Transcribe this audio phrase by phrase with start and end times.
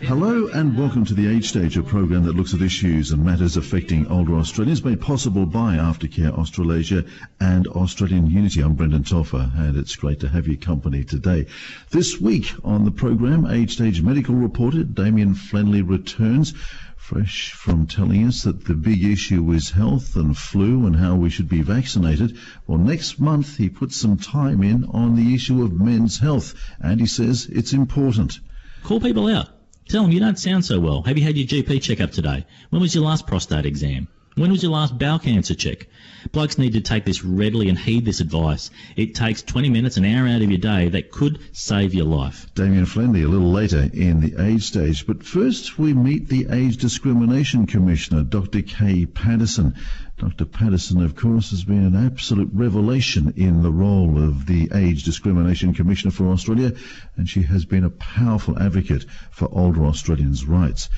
[0.00, 3.56] Hello and welcome to the Age Stage, a program that looks at issues and matters
[3.56, 7.04] affecting older Australians, made possible by Aftercare Australasia
[7.38, 8.60] and Australian Unity.
[8.60, 11.46] I'm Brendan Telfer, and it's great to have your company today.
[11.90, 16.54] This week on the program, Age Stage medical reporter Damien Flenley returns
[16.96, 21.30] fresh from telling us that the big issue is health and flu and how we
[21.30, 22.36] should be vaccinated.
[22.66, 26.98] Well, next month he puts some time in on the issue of men's health, and
[26.98, 28.40] he says it's important.
[28.82, 29.50] Call people out.
[29.88, 31.02] Tell them you don't sound so well.
[31.02, 32.46] Have you had your GP checkup today?
[32.70, 34.08] When was your last prostate exam?
[34.36, 35.86] When was your last bowel cancer check?
[36.32, 38.72] Blokes need to take this readily and heed this advice.
[38.96, 42.52] It takes 20 minutes, an hour out of your day that could save your life.
[42.54, 45.06] Damien Flenley a little later in the age stage.
[45.06, 48.62] But first we meet the Age Discrimination Commissioner, Dr.
[48.62, 49.76] Kay Patterson.
[50.16, 50.44] Dr.
[50.44, 55.74] Patterson, of course, has been an absolute revelation in the role of the Age Discrimination
[55.74, 56.72] Commissioner for Australia,
[57.16, 60.88] and she has been a powerful advocate for older Australians' rights.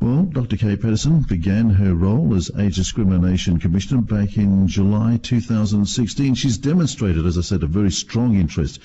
[0.00, 0.56] Well, Dr.
[0.56, 6.34] Kay Patterson began her role as Age Discrimination Commissioner back in July 2016.
[6.34, 8.80] She's demonstrated, as I said, a very strong interest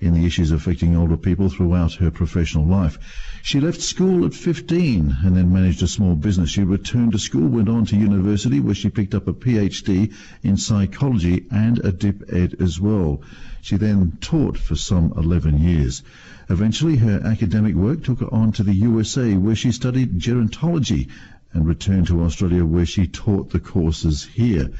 [0.00, 2.98] in the issues affecting older people throughout her professional life.
[3.42, 6.50] She left school at 15 and then managed a small business.
[6.50, 10.56] She returned to school, went on to university where she picked up a PhD in
[10.56, 13.22] psychology and a dip ed as well.
[13.62, 16.02] She then taught for some 11 years.
[16.50, 21.08] Eventually, her academic work took her on to the USA where she studied gerontology
[21.52, 24.70] and returned to Australia where she taught the courses here.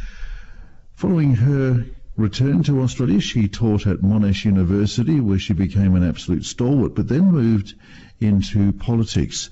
[0.96, 6.44] Following her return to Australia, she taught at Monash University where she became an absolute
[6.44, 7.74] stalwart, but then moved
[8.20, 9.50] into politics.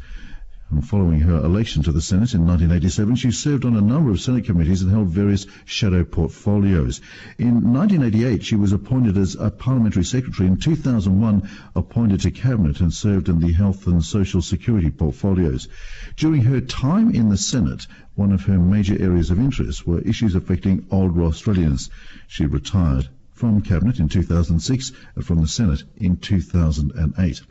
[0.73, 4.23] And following her election to the Senate in 1987, she served on a number of
[4.23, 7.03] Senate committees and held various shadow portfolios.
[7.37, 10.49] In 1988, she was appointed as a parliamentary secretary.
[10.49, 15.69] In 2001, appointed to cabinet and served in the health and social security portfolios.
[16.17, 20.35] During her time in the Senate, one of her major areas of interest were issues
[20.35, 21.91] affecting older Australians.
[22.29, 27.43] She retired from cabinet in 2006 and from the Senate in 2008.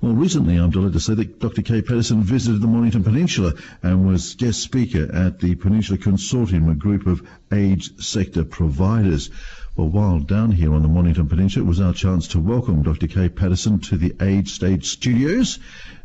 [0.00, 1.62] Well, recently I'm delighted to say that Dr.
[1.62, 6.74] Kay Patterson visited the Mornington Peninsula and was guest speaker at the Peninsula Consortium, a
[6.74, 9.30] group of age sector providers.
[9.74, 13.06] Well, while down here on the Mornington Peninsula, it was our chance to welcome Dr.
[13.06, 15.58] Kay Patterson to the Age Stage Studios,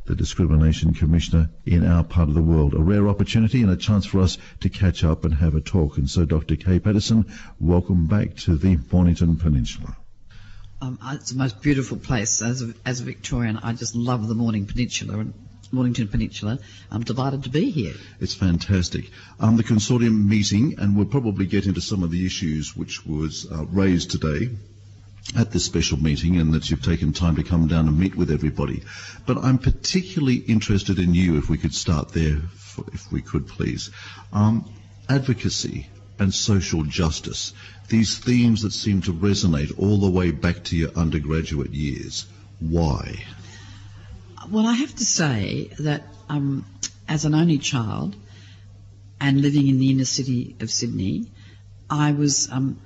[0.06, 2.74] the Discrimination Commissioner in our part of the world.
[2.74, 5.98] A rare opportunity and a chance for us to catch up and have a talk.
[5.98, 6.56] And so, Dr.
[6.56, 7.26] Kay Patterson,
[7.60, 9.98] welcome back to the Mornington Peninsula.
[10.84, 12.42] Um, it's the most beautiful place.
[12.42, 15.34] As a, as a Victorian, I just love the Morning Peninsula and
[15.72, 16.58] Mornington Peninsula.
[16.90, 17.94] I'm delighted to be here.
[18.20, 19.12] It's fantastic.
[19.40, 23.46] Um, the consortium meeting, and we'll probably get into some of the issues which was
[23.52, 24.50] uh, raised today
[25.38, 28.32] at this special meeting and that you've taken time to come down and meet with
[28.32, 28.82] everybody.
[29.28, 32.42] But I'm particularly interested in you, if we could start there,
[32.92, 33.92] if we could please.
[34.34, 34.68] Um,
[35.08, 35.91] advocacy
[36.22, 37.52] and social justice,
[37.90, 42.28] these themes that seem to resonate all the way back to your undergraduate years.
[42.60, 43.24] Why?
[44.52, 46.64] Well, I have to say that um,
[47.10, 48.16] as an only child
[49.20, 51.26] and living in the inner city of Sydney,
[51.90, 52.80] I was um,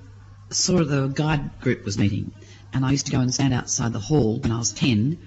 [0.50, 2.32] saw the guide group was meeting,
[2.72, 5.18] and I used to go and stand outside the hall when I was ten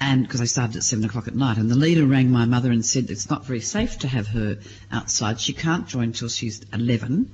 [0.00, 2.70] and because I started at seven o'clock at night, and the leader rang my mother
[2.70, 4.58] and said it's not very safe to have her
[4.92, 5.40] outside.
[5.40, 7.32] She can't join till she's eleven,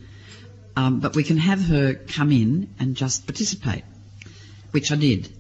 [0.77, 3.85] um, but we can have her come in and just participate,
[4.71, 5.31] which I did,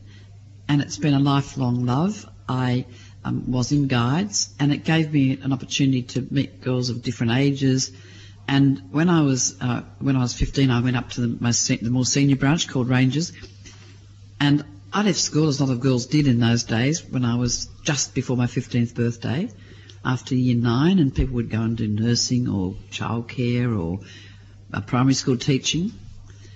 [0.68, 2.28] and it's been a lifelong love.
[2.46, 2.84] I
[3.24, 7.32] um, was in guides, and it gave me an opportunity to meet girls of different
[7.32, 7.90] ages.
[8.46, 11.66] And when I was uh, when I was 15, I went up to the, most,
[11.66, 13.32] the more senior branch called Rangers,
[14.38, 14.62] and
[14.94, 17.68] I left school as a lot of girls did in those days when I was
[17.82, 19.50] just before my 15th birthday
[20.04, 23.98] after year nine and people would go and do nursing or childcare or
[24.72, 25.90] uh, primary school teaching.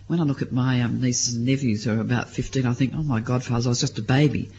[0.06, 2.92] When I look at my um, nieces and nephews who are about 15, I think,
[2.94, 4.52] oh my God, I was just a baby.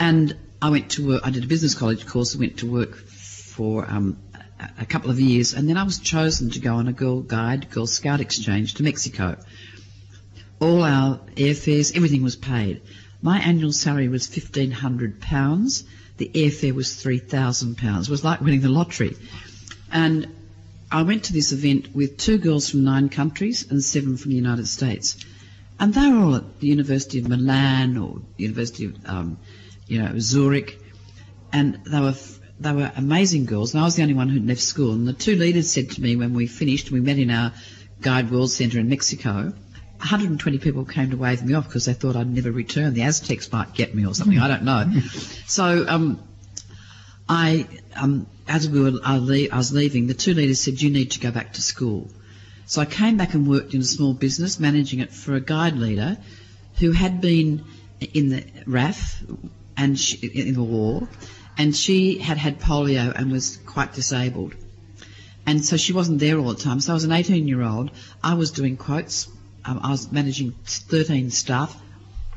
[0.00, 2.96] And I went to work, I did a business college course and went to work
[2.96, 4.16] for um,
[4.78, 7.68] a couple of years and then I was chosen to go on a Girl Guide,
[7.68, 9.36] Girl Scout exchange to Mexico
[10.60, 12.82] all our airfares, everything was paid.
[13.22, 15.84] My annual salary was fifteen hundred pounds.
[16.16, 18.08] The airfare was three thousand pounds.
[18.08, 19.16] It was like winning the lottery.
[19.92, 20.28] And
[20.90, 24.36] I went to this event with two girls from nine countries and seven from the
[24.36, 25.16] United States.
[25.78, 29.38] And they were all at the University of Milan or University of, um,
[29.86, 30.78] you know, Zurich.
[31.52, 32.14] And they were,
[32.60, 33.74] they were amazing girls.
[33.74, 34.92] And I was the only one who'd left school.
[34.92, 37.52] And the two leaders said to me when we finished, we met in our
[38.00, 39.52] Guide World Centre in Mexico,
[39.98, 42.94] 120 people came to wave me off because they thought I'd never return.
[42.94, 44.38] The Aztecs might get me or something.
[44.38, 45.00] I don't know.
[45.46, 46.22] so um,
[47.28, 50.90] I, um, as we were, I, le- I was leaving, the two leaders said, you
[50.90, 52.08] need to go back to school.
[52.66, 55.76] So I came back and worked in a small business, managing it for a guide
[55.76, 56.18] leader
[56.78, 57.64] who had been
[58.12, 59.22] in the RAF
[59.76, 61.08] and she, in the war,
[61.56, 64.54] and she had had polio and was quite disabled.
[65.46, 66.80] And so she wasn't there all the time.
[66.80, 67.92] So I was an 18 year old.
[68.22, 69.28] I was doing quotes.
[69.66, 71.76] Um, I was managing 13 staff.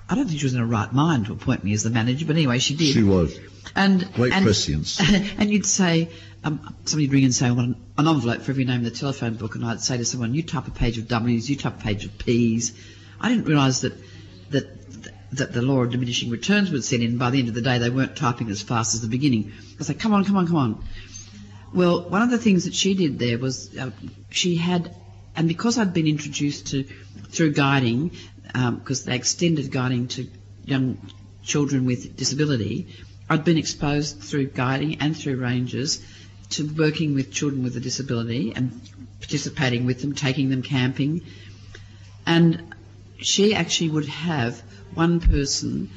[0.09, 2.25] I don't think she was in her right mind to appoint me as the manager,
[2.25, 2.93] but anyway, she did.
[2.93, 3.39] She was.
[3.75, 4.99] And Great and, prescience.
[5.37, 6.09] and you'd say,
[6.43, 8.91] um, somebody'd ring and say, I want an, an envelope for every name in the
[8.91, 11.79] telephone book, and I'd say to someone, you type a page of W's, you type
[11.79, 12.73] a page of P's.
[13.21, 13.93] I didn't realise that
[14.49, 14.79] that
[15.31, 17.17] that the law of diminishing returns would set in.
[17.17, 19.51] By the end of the day, they weren't typing as fast as the beginning.
[19.79, 20.83] I say, come on, come on, come on.
[21.73, 23.91] Well, one of the things that she did there was uh,
[24.31, 24.95] she had,
[25.39, 26.83] and because I'd been introduced to
[27.30, 28.12] through guiding,
[28.53, 30.27] because they extended guiding to
[30.65, 30.97] young
[31.44, 32.88] children with disability,
[33.30, 36.01] I'd been exposed through guiding and through rangers
[36.50, 38.81] to working with children with a disability and
[39.21, 41.21] participating with them, taking them camping.
[42.25, 42.75] And
[43.19, 44.62] she actually would have
[44.94, 45.89] one person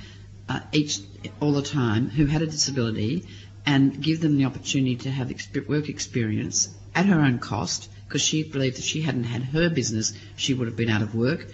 [0.49, 1.01] uh, each
[1.41, 3.27] all the time who had a disability
[3.67, 5.33] and give them the opportunity to have
[5.67, 10.13] work experience at her own cost because she believed if she hadn't had her business,
[10.37, 11.47] she would have been out of work.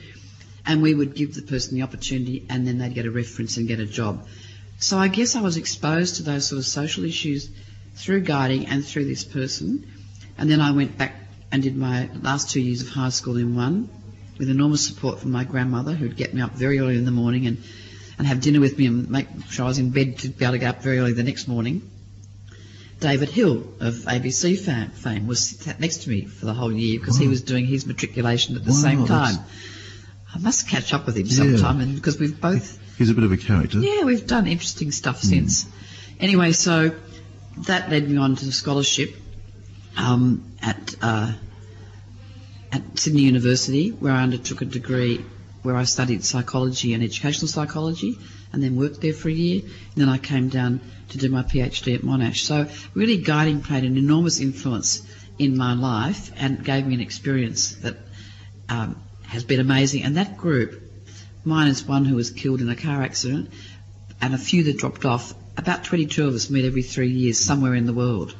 [0.66, 3.68] And we would give the person the opportunity and then they'd get a reference and
[3.68, 4.26] get a job.
[4.80, 7.48] So I guess I was exposed to those sort of social issues
[7.94, 9.86] through guiding and through this person.
[10.36, 11.14] And then I went back
[11.52, 13.88] and did my last two years of high school in one
[14.36, 17.46] with enormous support from my grandmother who'd get me up very early in the morning
[17.46, 17.62] and,
[18.18, 20.54] and have dinner with me and make sure I was in bed to be able
[20.54, 21.88] to get up very early the next morning.
[23.00, 26.98] David Hill of ABC fame, fame was sat next to me for the whole year
[26.98, 29.44] because he was doing his matriculation at the Wow, same that's- time.
[30.34, 31.36] I must catch up with him Yeah.
[31.36, 33.78] sometime because we've both He's a bit of a character.
[33.78, 35.64] yeah, we've done interesting stuff since.
[36.20, 36.92] Anyway, so
[37.66, 39.14] that led me on to scholarship
[39.96, 41.32] um, at uh,
[42.72, 45.24] at Sydney University, where I undertook a degree
[45.62, 48.18] where I studied psychology and educational psychology,
[48.52, 49.62] and then worked there for a year.
[49.62, 50.80] And then I came down
[51.10, 52.38] to do my PhD at Monash.
[52.38, 55.02] So really, guiding played an enormous influence
[55.38, 57.96] in my life and gave me an experience that
[58.68, 60.02] um, has been amazing.
[60.02, 60.88] And that group
[61.48, 63.50] Mine is one who was killed in a car accident,
[64.20, 65.34] and a few that dropped off.
[65.56, 68.34] About 22 of us meet every three years somewhere in the world.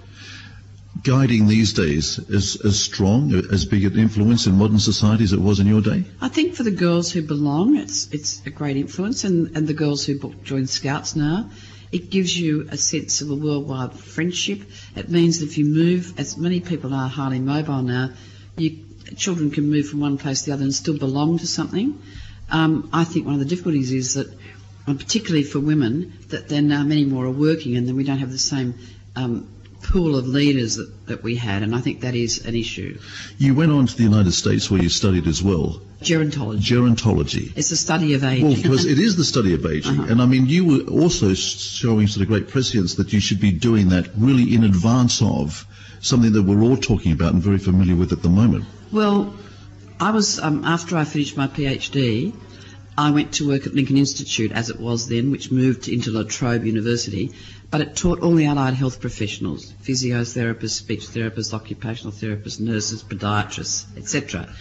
[1.09, 5.41] Guiding these days is as strong, as big an influence in modern society as it
[5.41, 6.05] was in your day?
[6.21, 9.73] I think for the girls who belong, it's it's a great influence, and, and the
[9.73, 11.49] girls who join Scouts now,
[11.91, 14.61] it gives you a sense of a worldwide friendship.
[14.97, 18.11] It means that if you move, as many people are highly mobile now,
[18.59, 18.85] you
[19.17, 22.03] children can move from one place to the other and still belong to something.
[22.51, 24.31] Um, I think one of the difficulties is that,
[24.85, 28.31] particularly for women, that then now many more are working, and then we don't have
[28.31, 28.75] the same
[29.17, 29.49] um,
[29.83, 32.99] pool of leaders that, that we had, and I think that is an issue.
[33.39, 36.61] You went on to the United States where you studied as well, Gerontology.
[36.61, 37.53] gerontology.
[37.57, 38.47] It's the study of aging.
[38.47, 40.01] Well, because it is the study of aging.
[40.01, 40.13] Uh-huh.
[40.13, 43.53] And I mean, you were also showing sort of great prescience that you should be
[43.53, 45.67] doing that really in advance of
[46.01, 48.65] something that we're all talking about and very familiar with at the moment.
[48.93, 49.35] Well,
[50.01, 52.33] I was um, after I finished my PhD,
[52.99, 56.25] I went to work at Lincoln Institute as it was then, which moved into La
[56.25, 57.31] Trobe University,
[57.71, 63.87] but it taught all the allied health professionals: physiotherapists, speech therapists, occupational therapists, nurses, podiatrists,
[63.97, 64.53] etc.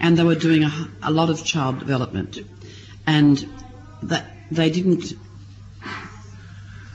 [0.00, 2.40] And they were doing a, a lot of child development,
[3.06, 3.48] and
[4.02, 5.12] that they didn't.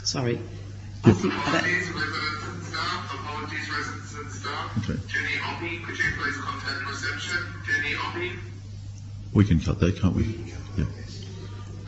[0.03, 0.41] Sorry,
[1.05, 3.13] I think that, Apologies, residents and staff.
[3.13, 4.77] Apologies, residents and staff.
[4.79, 5.00] Okay.
[5.08, 7.38] Jenny Oppie, could you please contact reception?
[7.65, 8.39] Jenny Oppie.
[9.34, 10.54] We can cut that, can't we?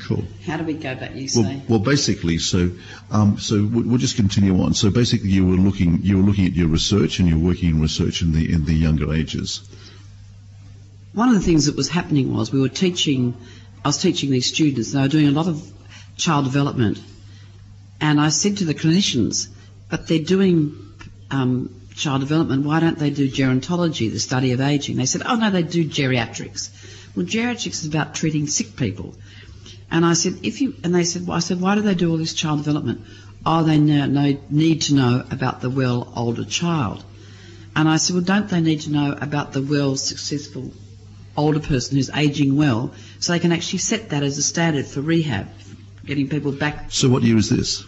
[0.08, 0.24] Sure.
[0.46, 1.16] how do we go back?
[1.16, 1.42] You say.
[1.42, 2.72] Well, well, basically, so
[3.12, 4.74] um, so we- we'll just continue on.
[4.74, 7.82] So basically, you were looking you were looking at your research and you're working in
[7.82, 9.62] research in the in the younger ages.
[11.14, 13.34] one of the things that was happening was we were teaching,
[13.84, 15.62] I was teaching these students, they were doing a lot of
[16.16, 17.00] child development.
[18.00, 19.48] And I said to the clinicians,
[19.90, 20.76] but they're doing
[21.32, 24.98] um, child development, why don't they do gerontology, the study of aging?
[24.98, 26.70] They said, oh no, they do geriatrics.
[27.16, 29.16] Well, geriatrics is about treating sick people.
[29.90, 32.12] And I said, if you, and they said, well, I said, why do they do
[32.12, 33.02] all this child development?
[33.46, 37.04] Oh, they know, know, need to know about the well older child.
[37.76, 40.74] And I said, well, don't they need to know about the well successful
[41.38, 45.02] older person who's aging well so they can actually set that as a standard for
[45.02, 45.48] rehab,
[46.06, 47.86] getting people back So what year is this?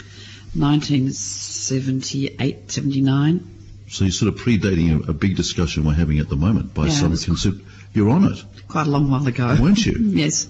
[0.53, 3.55] 1978, 79.
[3.89, 6.85] So you're sort of predating a, a big discussion we're having at the moment by
[6.85, 7.57] Yeah, some consider.
[7.93, 9.57] You're on it, quite a long while ago.
[9.59, 9.95] weren't you?
[9.99, 10.47] yes,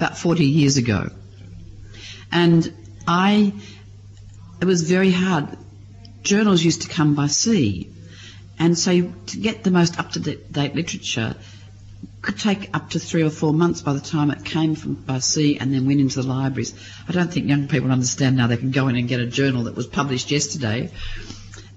[0.00, 1.10] about 40 years ago.
[2.32, 2.72] And
[3.06, 3.52] I,
[4.60, 5.58] it was very hard
[6.22, 7.90] journals used to come by sea.
[8.58, 11.34] And so to get the most up-to-date literature
[12.22, 15.18] could take up to three or four months by the time it came from by
[15.18, 16.74] sea and then went into the libraries.
[17.08, 19.64] I don't think young people understand now they can go in and get a journal
[19.64, 20.90] that was published yesterday.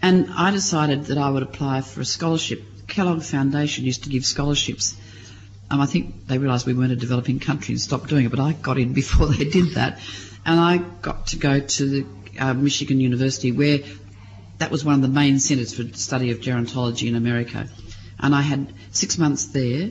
[0.02, 2.62] And I decided that I would apply for a scholarship.
[2.88, 4.96] Kellogg Foundation used to give scholarships.
[5.74, 8.40] Um, I think they realised we weren't a developing country and stopped doing it, but
[8.40, 10.00] I got in before they did that.
[10.46, 12.06] And I got to go to the
[12.40, 13.80] uh, Michigan University where
[14.60, 17.68] that was one of the main centres for study of gerontology in America.
[18.20, 19.90] And I had six months there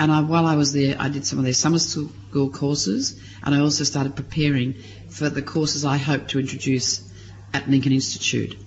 [0.00, 3.54] and I, while I was there, I did some of their summer school courses, and
[3.54, 4.74] I also started preparing
[5.08, 7.08] for the courses I hope to introduce
[7.52, 8.58] at Lincoln Institute.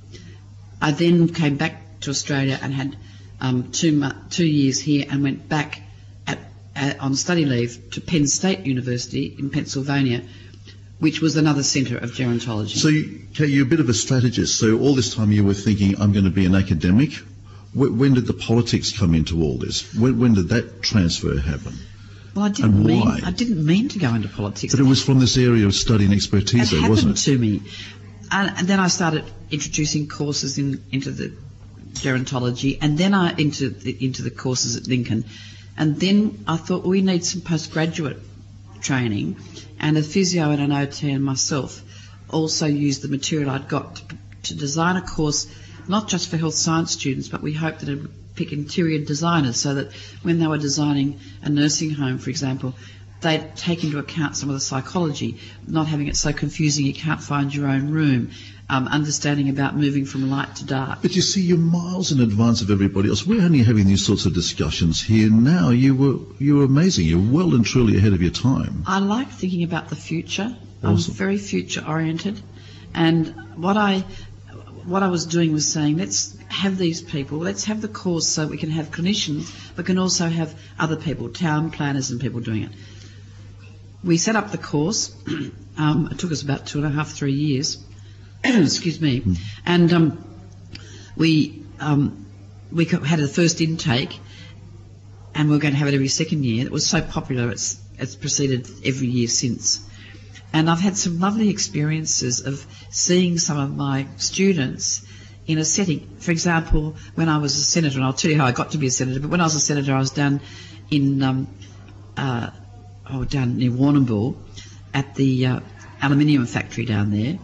[0.81, 2.95] I then came back to Australia and had
[3.41, 5.81] um, two, two years here and went back
[6.99, 10.23] on study leave to Penn State University in Pennsylvania,
[10.99, 12.77] which was another centre of gerontology.
[12.77, 14.59] So you, you're a bit of a strategist.
[14.59, 17.11] So all this time you were thinking, I'm going to be an academic
[17.77, 19.93] when did the politics come into all this?
[19.93, 21.73] When, when did that transfer happen?
[22.33, 23.19] Well, I didn't mean why?
[23.23, 24.73] I didn't mean to go into politics.
[24.73, 27.21] But it was from this area of study and expertise, it though, wasn't it?
[27.23, 27.61] to me,
[28.31, 31.33] and, and, then I started introducing courses in, into the
[31.93, 35.25] gerontology, and then I into the, into the courses at Lincoln,
[35.77, 38.19] and then I thought we need some postgraduate
[38.81, 39.37] training,
[39.79, 41.81] and a physio and an OT and myself
[42.29, 44.03] also used the material I'd got to,
[44.43, 45.47] to design a course
[45.87, 49.57] not just for health science students, but we hoped that it would pick interior designers
[49.57, 52.75] so that when they were designing a nursing home, for example,
[53.21, 57.21] they'd take into account some of the psychology, not having it so confusing you can't
[57.21, 58.31] find your own room,
[58.69, 61.01] um, understanding about moving from light to dark.
[61.01, 63.25] But you see, you're miles in advance of everybody else.
[63.25, 65.69] We're only having these sorts of discussions here now.
[65.69, 67.05] You were you were amazing.
[67.05, 68.83] You're well and truly ahead of your time.
[68.85, 70.55] I like thinking about the future.
[70.83, 71.11] Awesome.
[71.11, 72.41] I'm very future oriented,
[72.93, 74.03] and what I
[74.87, 78.47] what I was doing was saying, let's have these people, let's have the course so
[78.47, 82.63] we can have clinicians, but can also have other people, town planners and people doing
[82.63, 82.71] it.
[84.01, 85.13] We set up the course.
[85.77, 87.83] um, it took us about two and a half, three years.
[88.43, 89.21] Excuse me.
[89.21, 89.37] Mm.
[89.65, 90.39] And um,
[91.15, 92.25] we um,
[92.71, 94.19] we had a first intake,
[95.33, 96.65] and we are going to have it every second year.
[96.65, 99.87] It was so popular, it's it's proceeded every year since.
[100.53, 105.05] And I've had some lovely experiences of seeing some of my students
[105.45, 106.17] in a setting.
[106.19, 108.77] For example, when I was a senator, and I'll tell you how I got to
[108.77, 110.41] be a senator, but when I was a senator, I was down
[110.89, 111.47] in, um,
[112.15, 112.51] uh,
[113.09, 114.37] oh, down near Warrnambool
[114.93, 115.59] at the uh,
[116.01, 117.39] aluminium factory down there.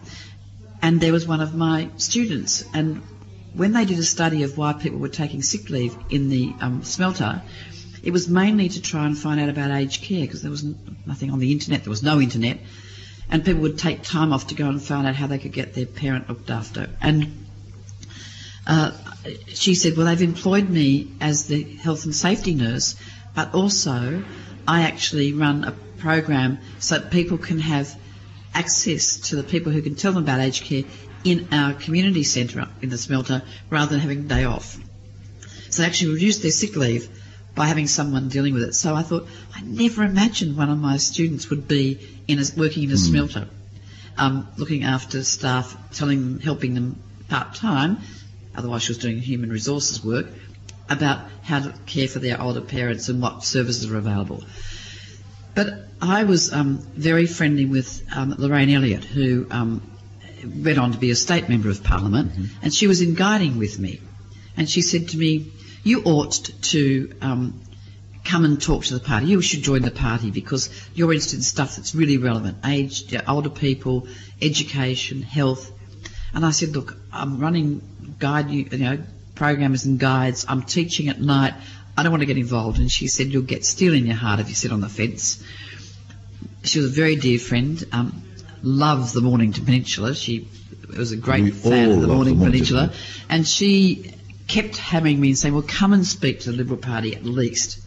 [0.84, 2.62] And there was one of my students.
[2.74, 3.00] And
[3.54, 6.84] when they did a study of why people were taking sick leave in the um,
[6.84, 7.40] smelter,
[8.02, 10.62] it was mainly to try and find out about aged care because there was
[11.06, 11.84] nothing on the internet.
[11.84, 12.58] There was no internet
[13.30, 15.72] and people would take time off to go and find out how they could get
[15.72, 16.90] their parent looked after.
[17.00, 17.46] And
[18.66, 18.90] uh,
[19.48, 22.94] she said, Well, they've employed me as the health and safety nurse,
[23.34, 24.22] but also
[24.68, 27.96] I actually run a program so that people can have
[28.54, 30.84] access to the people who can tell them about aged care
[31.24, 34.78] in our community centre in the smelter rather than having a day off.
[35.70, 37.08] So they actually reduced their sick leave
[37.54, 38.74] by having someone dealing with it.
[38.74, 42.84] So I thought, I never imagined one of my students would be in a, working
[42.84, 42.98] in a mm.
[42.98, 43.48] smelter,
[44.18, 47.98] um, looking after staff, telling them, helping them part time.
[48.56, 50.26] Otherwise, she was doing human resources work
[50.88, 54.44] about how to care for their older parents and what services are available.
[55.54, 55.68] But
[56.00, 59.82] I was um, very friendly with um, Lorraine Elliott, who um,
[60.44, 62.44] went on to be a state member of Parliament, mm-hmm.
[62.62, 64.00] and she was in guiding with me.
[64.56, 67.60] And she said to me, You ought to um,
[68.24, 69.26] come and talk to the party.
[69.26, 73.50] You should join the party because you're interested in stuff that's really relevant aged, older
[73.50, 74.08] people,
[74.40, 75.70] education, health.
[76.32, 78.98] And I said, look, I'm running guide, you know,
[79.34, 80.46] programmers and guides.
[80.48, 81.54] I'm teaching at night.
[81.96, 82.78] I don't want to get involved.
[82.78, 85.42] And she said, you'll get steel in your heart if you sit on the fence.
[86.64, 87.82] She was a very dear friend.
[87.92, 88.22] Um,
[88.62, 90.14] loves the Mornington Peninsula.
[90.14, 90.48] She
[90.96, 92.92] was a great we fan of the Mornington Peninsula.
[93.28, 94.14] And she
[94.48, 97.80] kept hammering me and saying, well, come and speak to the Liberal Party at least.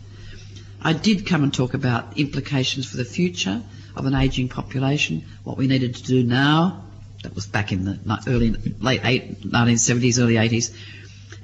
[0.82, 3.64] I did come and talk about implications for the future
[3.96, 6.84] of an ageing population, what we needed to do now.
[7.24, 10.72] That was back in the early, late 1970s, early 80s.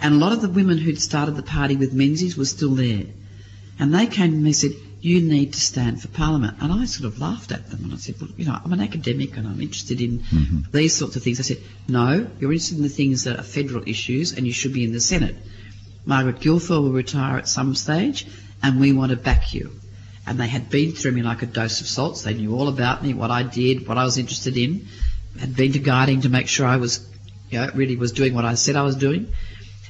[0.03, 3.05] And a lot of the women who'd started the party with Menzies were still there.
[3.79, 6.57] And they came to me and said, you need to stand for Parliament.
[6.61, 8.81] And I sort of laughed at them and I said, well, you know, I'm an
[8.81, 10.71] academic and I'm interested in mm-hmm.
[10.71, 11.39] these sorts of things.
[11.39, 11.57] I said,
[11.87, 14.91] no, you're interested in the things that are federal issues and you should be in
[14.91, 15.35] the Senate.
[16.05, 18.27] Margaret Guilfoyle will retire at some stage
[18.61, 19.71] and we want to back you.
[20.27, 22.23] And they had been through me like a dose of salts.
[22.23, 24.87] They knew all about me, what I did, what I was interested in,
[25.39, 27.05] had been to guiding to make sure I was
[27.49, 29.33] you know, really was doing what I said I was doing.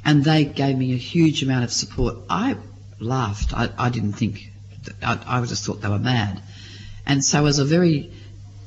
[0.05, 2.17] And they gave me a huge amount of support.
[2.29, 2.57] I
[2.99, 3.53] laughed.
[3.53, 4.51] I, I didn't think,
[5.01, 6.41] I, I just thought they were mad.
[7.05, 8.11] And so as a very,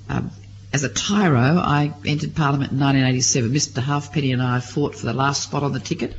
[0.09, 0.31] um,
[0.73, 3.51] as a tyro, I entered Parliament in 1987.
[3.51, 6.15] Mr Halfpenny and I fought for the last spot on the ticket,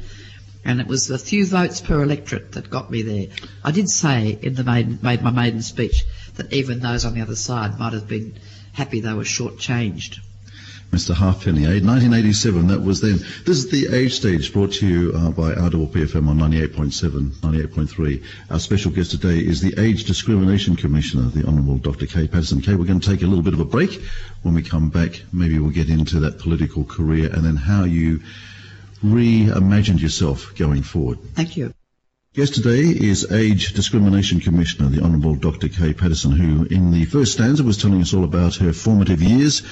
[0.65, 3.27] and it was a few votes per electorate that got me there.
[3.63, 6.03] I did say in the maiden, made my maiden speech
[6.35, 8.39] that even those on the other side might have been
[8.73, 10.19] happy they were shortchanged.
[10.91, 11.13] Mr.
[11.13, 11.83] Halfpenny, eh?
[11.83, 13.17] 1987, that was then.
[13.45, 18.23] This is the Age Stage brought to you uh, by RPPFM on 98.7, 98.3.
[18.49, 22.05] Our special guest today is the Age Discrimination Commissioner, the Honourable Dr.
[22.05, 22.61] Kay Patterson.
[22.61, 24.01] Kay, we're going to take a little bit of a break.
[24.43, 28.21] When we come back, maybe we'll get into that political career and then how you
[29.03, 31.19] reimagined yourself going forward.
[31.35, 31.73] Thank you.
[32.33, 35.67] Guest today is Age Discrimination Commissioner, the Honourable Dr.
[35.69, 39.63] Kay Patterson, who in the first stanza was telling us all about her formative years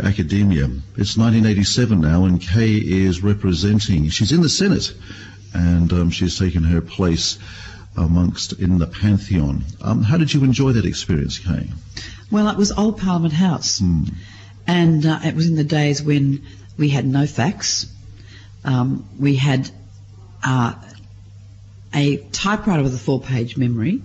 [0.00, 0.64] academia.
[0.96, 4.08] It's 1987 now, and Kay is representing.
[4.08, 4.92] She's in the Senate,
[5.52, 7.38] and um, she's taken her place
[7.96, 9.64] amongst in the pantheon.
[9.80, 11.68] Um, how did you enjoy that experience, Kay?
[12.30, 13.80] Well, it was Old Parliament House,
[14.66, 16.46] and uh, it was in the days when
[16.78, 17.86] we had no fax.
[18.64, 19.70] Um, we had
[20.42, 20.74] uh,
[21.94, 24.02] a typewriter with a four-page memory,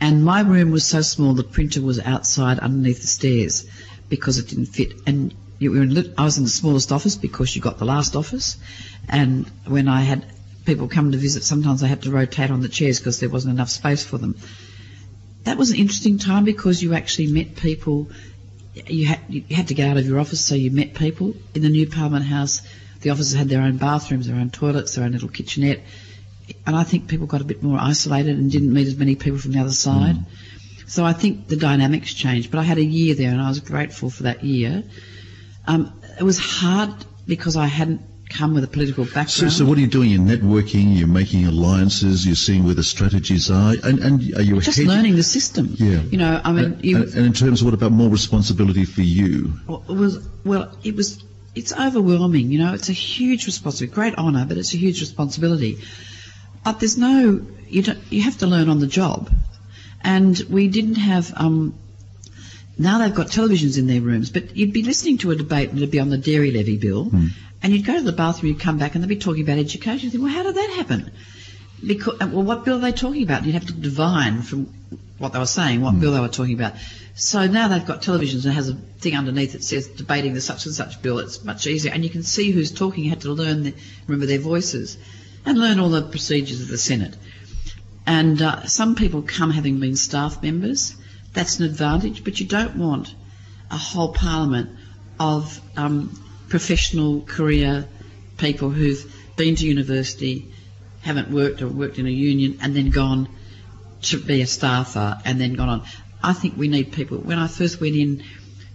[0.00, 3.66] and my room was so small the printer was outside underneath the stairs
[4.08, 5.00] because it didn't fit.
[5.06, 8.16] And you were in, I was in the smallest office because you got the last
[8.16, 8.56] office.
[9.08, 10.24] And when I had
[10.64, 13.54] people come to visit, sometimes I had to rotate on the chairs because there wasn't
[13.54, 14.36] enough space for them.
[15.44, 18.10] That was an interesting time because you actually met people.
[18.86, 21.62] You had you had to get out of your office, so you met people in
[21.62, 22.62] the new Parliament House.
[23.00, 25.80] The officers had their own bathrooms, their own toilets, their own little kitchenette,
[26.66, 29.38] and I think people got a bit more isolated and didn't meet as many people
[29.38, 30.16] from the other side.
[30.16, 30.24] Mm.
[30.88, 32.50] So I think the dynamics changed.
[32.50, 34.82] But I had a year there, and I was grateful for that year.
[35.66, 36.92] Um, it was hard
[37.26, 39.30] because I hadn't come with a political background.
[39.30, 40.10] So, so what are you doing?
[40.10, 44.60] You're networking, you're making alliances, you're seeing where the strategies are, and, and are you
[44.60, 45.74] just learning the system.
[45.78, 46.00] Yeah.
[46.02, 48.84] You know, I mean, And, you, and, and in terms of what about more responsibility
[48.84, 49.52] for you?
[49.66, 51.24] Well, it was well, it was.
[51.54, 52.72] It's overwhelming, you know.
[52.74, 55.78] It's a huge responsibility, great honour, but it's a huge responsibility.
[56.64, 59.30] But there's no, you don't, you have to learn on the job,
[60.02, 61.32] and we didn't have.
[61.36, 61.74] Um,
[62.78, 65.78] now they've got televisions in their rooms, but you'd be listening to a debate and
[65.78, 67.26] it'd be on the dairy levy bill, hmm.
[67.62, 70.06] and you'd go to the bathroom, you'd come back, and they'd be talking about education.
[70.06, 71.10] You think, well, how did that happen?
[71.84, 73.44] Because, uh, well, what bill are they talking about?
[73.44, 74.72] You'd have to divine from
[75.18, 76.00] what they were saying, what hmm.
[76.00, 76.74] bill they were talking about.
[77.14, 80.40] So now they've got televisions and it has a thing underneath that says debating the
[80.40, 81.18] such and such bill.
[81.18, 83.02] It's much easier, and you can see who's talking.
[83.02, 83.74] You had to learn, the,
[84.06, 84.96] remember their voices,
[85.44, 87.16] and learn all the procedures of the Senate.
[88.08, 90.96] And uh, some people come having been staff members.
[91.34, 93.14] That's an advantage, but you don't want
[93.70, 94.70] a whole parliament
[95.20, 96.18] of um,
[96.48, 97.86] professional career
[98.38, 100.50] people who've been to university,
[101.02, 103.28] haven't worked or worked in a union, and then gone
[104.00, 105.82] to be a staffer and then gone on.
[106.22, 107.18] I think we need people.
[107.18, 108.22] When I first went in,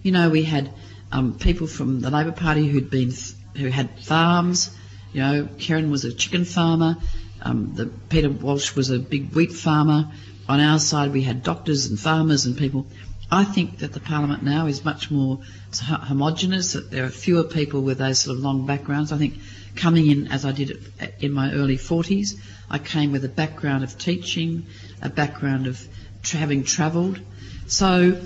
[0.03, 0.71] you know, we had
[1.11, 3.11] um, people from the Labor Party who'd been
[3.55, 4.69] who had farms.
[5.11, 6.97] You know, Kerin was a chicken farmer.
[7.41, 10.11] Um, the, Peter Walsh was a big wheat farmer.
[10.47, 12.87] On our side, we had doctors and farmers and people.
[13.31, 15.39] I think that the Parliament now is much more
[15.79, 16.73] homogenous.
[16.73, 19.11] That there are fewer people with those sort of long backgrounds.
[19.11, 19.35] I think
[19.75, 20.77] coming in as I did
[21.19, 22.35] in my early 40s,
[22.69, 24.67] I came with a background of teaching,
[25.01, 25.85] a background of
[26.21, 27.19] tra- having travelled.
[27.67, 28.21] So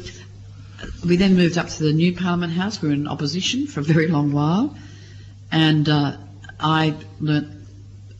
[1.06, 2.82] we then moved up to the new Parliament House.
[2.82, 4.76] We were in opposition for a very long while,
[5.52, 6.18] and uh,
[6.60, 7.57] I learnt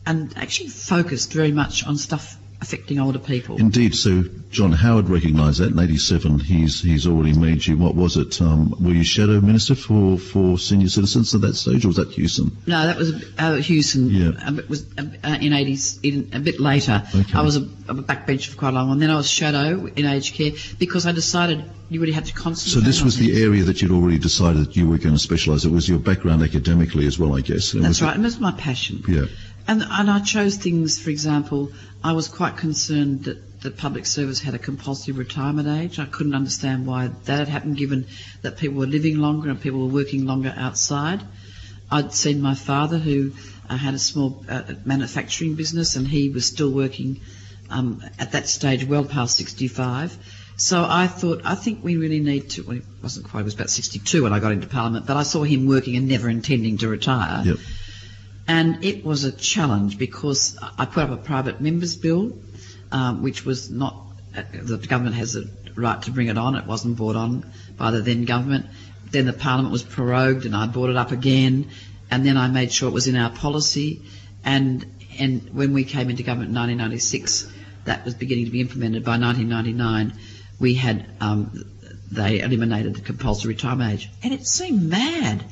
[0.08, 3.56] and actually focused very much on stuff affecting older people.
[3.56, 3.94] Indeed.
[3.94, 6.40] So John Howard recognised that in '87.
[6.40, 7.76] He's he's already made you.
[7.76, 8.40] What was it?
[8.42, 12.08] Um, were you shadow minister for, for senior citizens at that stage, or was that
[12.08, 12.56] Hewson?
[12.66, 14.10] No, that was uh, Hewson.
[14.10, 14.30] Yeah.
[14.44, 15.02] Um, it was uh,
[15.40, 17.02] in 80s, in, a bit later.
[17.14, 17.38] Okay.
[17.38, 18.92] I was a, a backbencher for quite a long while.
[18.94, 22.34] And then I was shadow in aged care because I decided you really had to
[22.34, 25.18] concentrate So this was the area that you'd already decided that you were going to
[25.18, 25.64] specialise.
[25.64, 27.74] It was your background academically as well, I guess.
[27.74, 29.04] It That's was- right, and that's my passion.
[29.08, 29.26] Yeah.
[29.68, 34.40] And, and I chose things, for example, I was quite concerned that the public service
[34.40, 35.98] had a compulsory retirement age.
[35.98, 38.06] I couldn't understand why that had happened given
[38.40, 41.20] that people were living longer and people were working longer outside.
[41.90, 43.32] I'd seen my father who
[43.68, 47.20] uh, had a small uh, manufacturing business and he was still working
[47.68, 50.16] um, at that stage well past 65.
[50.56, 53.54] So I thought, I think we really need to, well, he wasn't quite, he was
[53.54, 56.78] about 62 when I got into Parliament, but I saw him working and never intending
[56.78, 57.42] to retire.
[57.44, 57.58] Yep.
[58.48, 62.38] And it was a challenge because I put up a private members bill,
[62.90, 63.94] um, which was not,
[64.36, 65.44] uh, the government has a
[65.76, 66.56] right to bring it on.
[66.56, 68.66] It wasn't brought on by the then government.
[69.10, 71.70] Then the parliament was prorogued and I brought it up again.
[72.10, 74.02] and then I made sure it was in our policy.
[74.44, 74.86] And
[75.18, 77.52] and when we came into government in 1996,
[77.84, 79.04] that was beginning to be implemented.
[79.04, 80.18] By 1999,
[80.60, 81.64] we had um,
[82.10, 85.44] they eliminated the compulsory retirement age, and it seemed mad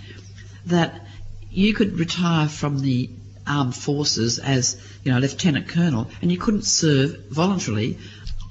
[0.67, 1.06] that
[1.51, 3.11] you could retire from the
[3.47, 7.99] armed forces as you know lieutenant colonel, and you couldn't serve voluntarily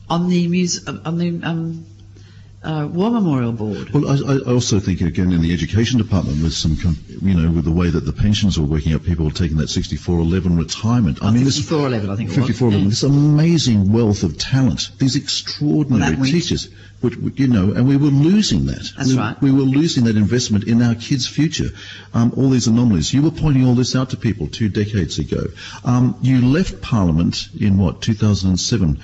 [0.09, 1.85] on the muse- on the um,
[2.63, 3.91] uh, War Memorial Board.
[3.91, 7.51] Well, I, I also think again in the education department with some, com- you know,
[7.51, 11.19] with the way that the pensions were working out, people were taking that 6411 retirement.
[11.21, 12.47] I mean, this 5411, I think it was.
[12.47, 16.69] 5411, this amazing wealth of talent, these extraordinary Well, teachers,
[17.01, 18.91] which, you know, and we were losing that.
[18.97, 19.41] That's we, right.
[19.41, 21.69] We were losing that investment in our kids' future.
[22.13, 23.13] Um, all these anomalies.
[23.13, 25.47] You were pointing all this out to people two decades ago.
[25.83, 29.01] Um, you left Parliament in what 2007.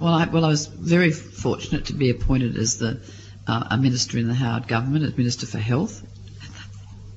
[0.00, 3.00] Well, I, well, I was very fortunate to be appointed as the
[3.46, 6.06] uh, a minister in the Howard government, as Minister for Health.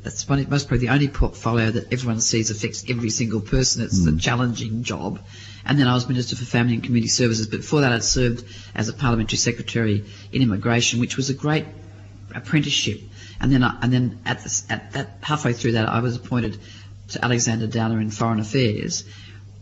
[0.04, 3.84] That's one, most probably the only portfolio that everyone sees affects every single person.
[3.84, 5.20] It's a challenging job.
[5.66, 7.48] And then I was Minister for Family and Community Services.
[7.48, 8.44] But before that, I'd served
[8.76, 11.66] as a parliamentary secretary in immigration, which was a great
[12.36, 13.02] apprenticeship.
[13.40, 16.58] And then, I, and then at, this, at that halfway through that, I was appointed
[17.10, 19.04] to Alexander Downer in Foreign Affairs,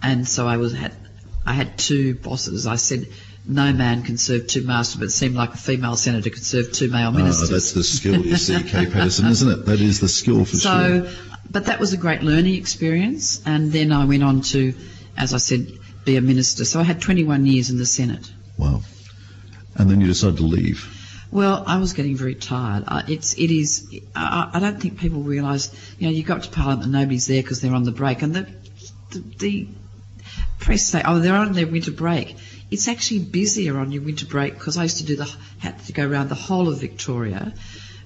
[0.03, 0.93] and so I was had
[1.45, 2.67] I had two bosses.
[2.67, 3.07] I said
[3.45, 6.71] no man can serve two masters, but it seemed like a female senator could serve
[6.71, 7.49] two male Ah, ministers.
[7.49, 9.65] that's the skill, you see, Kay Patterson, isn't it?
[9.65, 10.59] That is the skill for sure.
[10.59, 11.09] So,
[11.49, 14.75] but that was a great learning experience, and then I went on to,
[15.17, 15.67] as I said,
[16.05, 16.65] be a minister.
[16.65, 18.31] So I had 21 years in the Senate.
[18.57, 18.81] Wow.
[19.75, 20.97] And then you decided to leave.
[21.31, 22.83] Well, I was getting very tired.
[22.87, 23.87] I, it's, it is.
[24.13, 25.73] I, I don't think people realise.
[25.97, 28.21] You know, you go up to Parliament and nobody's there because they're on the break,
[28.21, 28.47] and the,
[29.11, 29.67] the the
[30.59, 32.35] press say, "Oh, they're on their winter break."
[32.69, 35.93] It's actually busier on your winter break because I used to do the had to
[35.93, 37.53] go around the whole of Victoria,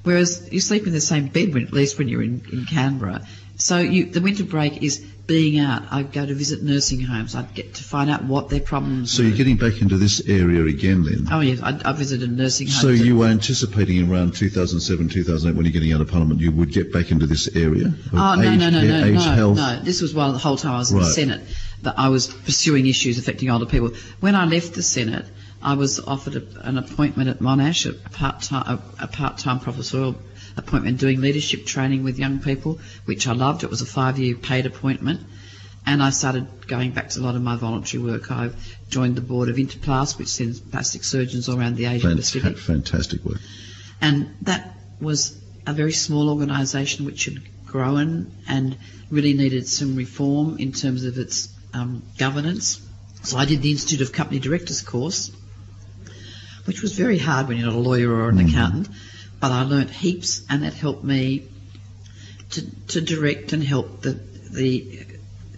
[0.04, 3.26] whereas you sleep in the same bed when, at least when you're in, in Canberra.
[3.58, 5.84] So you, the winter break is being out.
[5.92, 7.36] I'd go to visit nursing homes.
[7.36, 9.12] I'd get to find out what their problems.
[9.12, 9.30] So were.
[9.30, 11.28] you're getting back into this area again then?
[11.32, 12.82] Oh yes, I, I visited nursing homes.
[12.82, 16.72] So you were anticipating around 2007, 2008, when you're getting out of Parliament, you would
[16.72, 17.88] get back into this area?
[17.88, 19.58] of oh, age, no no no care, no no health?
[19.58, 19.80] no!
[19.82, 21.42] This was while the whole time I was in the Senate
[21.82, 23.92] that I was pursuing issues affecting older people.
[24.20, 25.26] When I left the Senate,
[25.62, 30.16] I was offered a, an appointment at Monash, a part-time a, a part-time professorial
[30.58, 33.64] appointment doing leadership training with young people, which I loved.
[33.64, 35.22] It was a five-year paid appointment,
[35.86, 38.32] and I started going back to a lot of my voluntary work.
[38.32, 38.56] I've
[38.90, 42.58] joined the board of Interplast, which sends plastic surgeons all around the Asia Fant- Pacific.
[42.58, 43.40] fantastic work.
[44.02, 48.78] And that was a very small organisation which had grown and
[49.10, 52.82] really needed some reform in terms of its um, governance.
[53.24, 55.32] So I did the Institute of Company Directors course,
[56.66, 58.90] which was very hard when you're not a lawyer or an accountant,
[59.40, 61.48] but I learnt heaps and it helped me
[62.52, 64.12] to, to direct and help the,
[64.52, 65.06] the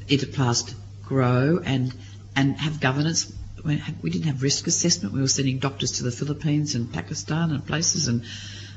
[0.08, 1.94] Interplast grow and,
[2.36, 3.32] and have governance.
[3.64, 5.14] We we didn't have risk assessment.
[5.14, 8.24] We were sending doctors to the Philippines and Pakistan and places, and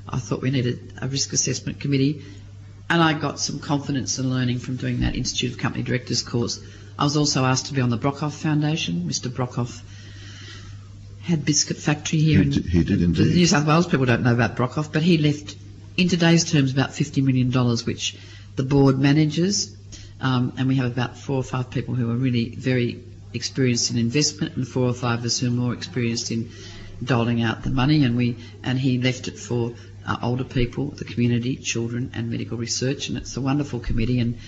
[0.09, 2.25] I thought we needed a risk assessment committee.
[2.89, 6.61] And I got some confidence and learning from doing that Institute of Company Directors course.
[6.99, 9.09] I was also asked to be on the Brockhoff Foundation.
[9.09, 9.29] Mr.
[9.29, 9.81] Brockhoff
[11.31, 13.35] had biscuit factory here He in he did indeed.
[13.35, 13.87] New South Wales.
[13.87, 15.57] People don't know about Brockhoff, but he left
[15.97, 17.51] in today's terms about $50 million,
[17.87, 18.17] which
[18.57, 19.77] the board manages.
[20.21, 23.99] Um, and we have about four or five people who are really very experienced in
[23.99, 26.51] investment, and four or five of us who are more experienced in
[27.03, 28.05] doling out the money.
[28.05, 29.75] And we and he left it for
[30.07, 33.09] uh, older people, the community, children, and medical research.
[33.09, 34.21] And it's a wonderful committee.
[34.21, 34.39] And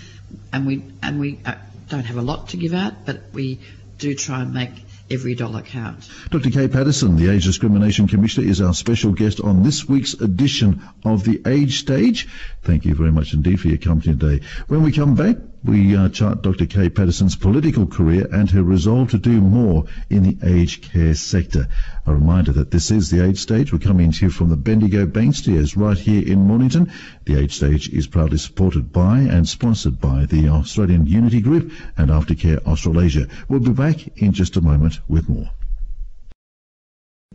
[0.53, 1.55] and we and we uh,
[1.89, 3.61] don't have a lot to give out, but we
[3.99, 4.73] do try and make
[5.13, 6.09] every dollar count.
[6.31, 6.51] Dr.
[6.51, 11.25] Kay Patterson, the Age Discrimination Commissioner, is our special guest on this week's edition of
[11.25, 12.29] the Age Stage.
[12.63, 14.45] Thank you very much indeed for your company today.
[14.69, 16.67] When we come back, we uh, chart Dr.
[16.67, 21.69] Kay Patterson's political career and her resolve to do more in the aged care sector.
[22.05, 23.73] A reminder that this is the Age Stage.
[23.73, 26.91] We're coming to you from the Bendigo Bank Studios right here in Mornington.
[27.27, 32.11] The Age Stage is proudly supported by and sponsored by the Australian Unity Group and
[32.11, 33.29] Aftercare Australasia.
[33.49, 35.51] We'll be back in just a moment with more.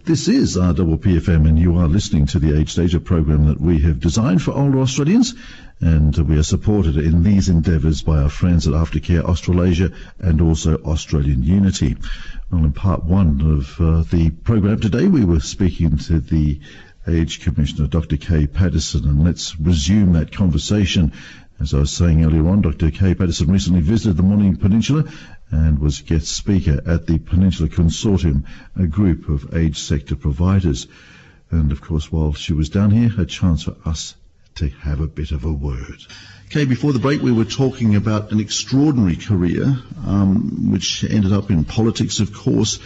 [0.08, 3.82] This is RPPFM and you are listening to the Age Stage, a program that we
[3.82, 5.36] have designed for older Australians
[5.82, 10.78] and we are supported in these endeavours by our friends at Aftercare Australasia and also
[10.78, 11.98] Australian Unity.
[12.50, 16.62] Well, in part one of uh, the program today we were speaking to the
[17.06, 18.16] Age Commissioner, Dr.
[18.16, 21.12] Kay Patterson, and let's resume that conversation.
[21.60, 22.92] As I was saying earlier on, Dr.
[22.92, 25.04] Kay Patterson recently visited the Morning Peninsula
[25.52, 28.44] and was guest speaker at the Peninsula Consortium,
[28.76, 30.88] a group of age sector providers.
[31.50, 34.16] And of course, while she was down here, a chance for us
[34.56, 36.00] to have a bit of a word.
[36.48, 41.50] Okay, before the break, we were talking about an extraordinary career, um, which ended up
[41.52, 42.80] in politics, of course,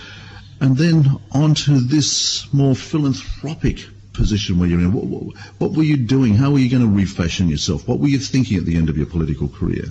[0.60, 4.93] and then onto this more philanthropic position where you're in.
[4.93, 6.36] What, what, what were you doing?
[6.36, 7.88] How were you going to refashion yourself?
[7.88, 9.86] What were you thinking at the end of your political career?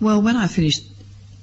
[0.00, 0.84] Well, when I finished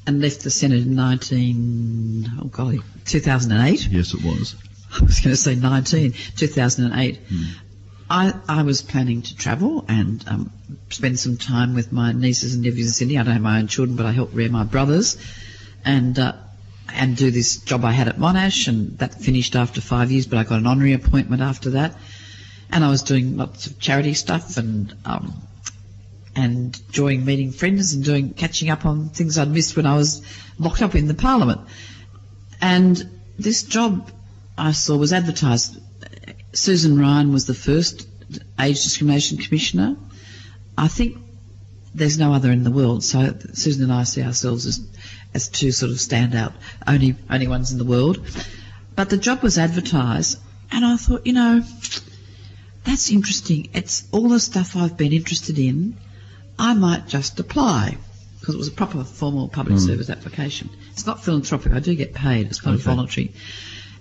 [0.06, 4.56] and left the Senate in 19, oh golly, 2008, Yes, it was.
[5.00, 7.18] I was going to say 19, 2008.
[7.18, 7.44] Hmm.
[8.10, 10.52] I, I was planning to travel and um,
[10.89, 13.18] spend some time with my nieces and nephews in Sydney.
[13.18, 15.18] I don't have my own children, but I help rear my brothers,
[15.84, 16.34] and uh,
[16.89, 20.28] and do this job I had at Monash, and that finished after five years.
[20.28, 21.96] But I got an honorary appointment after that,
[22.70, 25.34] and I was doing lots of charity stuff and um,
[26.36, 30.22] and enjoying meeting friends and doing catching up on things I'd missed when I was
[30.58, 31.62] locked up in the Parliament.
[32.62, 34.10] And this job
[34.58, 35.80] I saw was advertised.
[36.54, 38.08] Susan Ryan was the first
[38.60, 39.96] age discrimination commissioner.
[40.78, 41.17] I think
[41.93, 43.04] there's no other in the world.
[43.04, 44.80] So Susan and I see ourselves as
[45.34, 46.54] as two sort of standout
[46.88, 48.19] only only ones in the world.
[48.96, 50.38] But the job was advertised,
[50.72, 51.63] and I thought, you know,
[52.84, 53.69] that's interesting.
[53.74, 55.98] It's all the stuff I've been interested in.
[56.60, 57.98] I might just apply
[58.39, 60.70] because it was a proper formal public service application.
[60.92, 61.72] It's not philanthropic.
[61.74, 62.48] I do get paid.
[62.48, 62.94] It's kind of Okay.
[62.94, 63.34] voluntary.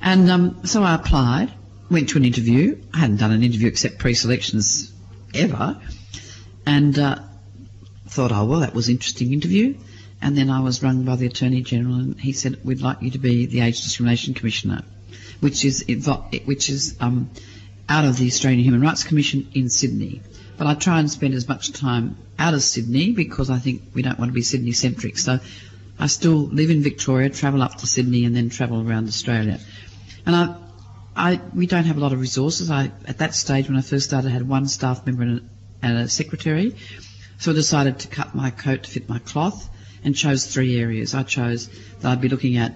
[0.01, 1.53] And um, so I applied,
[1.91, 2.77] went to an interview.
[2.93, 4.93] I hadn't done an interview except pre-selections
[5.35, 5.81] ever,
[6.67, 7.21] and uh,
[8.09, 9.77] thought, oh well, that was an interesting interview.
[10.21, 13.11] And then I was rung by the Attorney General, and he said, "We'd like you
[13.13, 14.83] to be the Age Discrimination Commissioner,
[15.41, 15.85] which is
[16.45, 17.31] which is um,
[17.89, 20.21] out of the Australian Human Rights Commission in Sydney."
[20.57, 24.03] But I try and spend as much time out of Sydney because I think we
[24.03, 25.19] don't want to be Sydney centric.
[25.19, 25.41] So
[25.99, 29.59] I still live in Victoria, travel up to Sydney, and then travel around Australia.
[30.27, 30.57] And I,
[31.15, 32.71] I, we don't have a lot of resources.
[32.71, 35.87] I, at that stage when I first started, I had one staff member and a,
[35.87, 36.77] and a secretary.
[37.39, 39.69] So I decided to cut my coat to fit my cloth
[40.05, 41.15] and chose three areas.
[41.15, 41.69] I chose
[42.01, 42.75] that I'd be looking at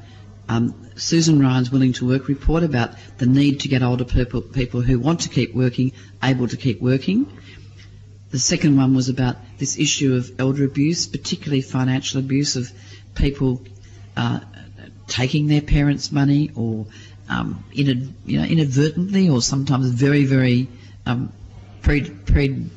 [0.48, 4.80] um, Susan Ryan's Willing to Work report about the need to get older people, people
[4.80, 7.26] who want to keep working able to keep working.
[8.30, 12.70] The second one was about this issue of elder abuse, particularly financial abuse of
[13.14, 13.62] people
[14.16, 14.40] uh,
[15.06, 16.86] taking their parents' money or
[17.28, 20.68] um, in, you know, inadvertently or sometimes very, very
[21.06, 21.32] um,
[21.82, 22.70] predetermined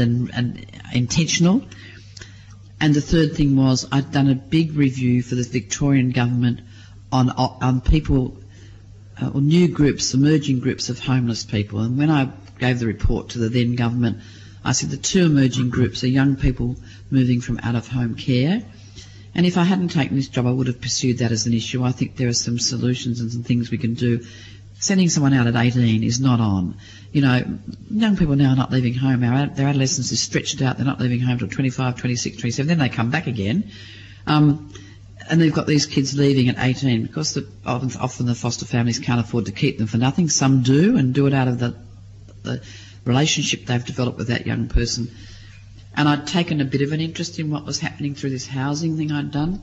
[0.00, 1.62] and, and intentional.
[2.80, 6.60] And the third thing was I'd done a big review for the Victorian government
[7.12, 8.36] on on people
[9.20, 11.80] uh, or new groups, emerging groups of homeless people.
[11.80, 14.18] And when I gave the report to the then government,
[14.64, 16.76] I said the two emerging groups are young people
[17.10, 18.62] moving from out of home care.
[19.34, 21.82] And if I hadn't taken this job, I would have pursued that as an issue.
[21.82, 24.24] I think there are some solutions and some things we can do.
[24.78, 26.76] Sending someone out at 18 is not on.
[27.12, 27.58] You know,
[27.90, 29.22] young people now are not leaving home.
[29.24, 30.76] Our, their adolescence is stretched out.
[30.76, 32.68] They're not leaving home till 25, 26, 27.
[32.68, 33.70] Then they come back again.
[34.26, 34.72] Um,
[35.28, 38.98] and they've got these kids leaving at 18 because the, often, often the foster families
[38.98, 40.28] can't afford to keep them for nothing.
[40.28, 41.76] Some do and do it out of the,
[42.44, 42.62] the
[43.04, 45.10] relationship they've developed with that young person.
[45.96, 48.96] And I'd taken a bit of an interest in what was happening through this housing
[48.96, 49.60] thing I'd done.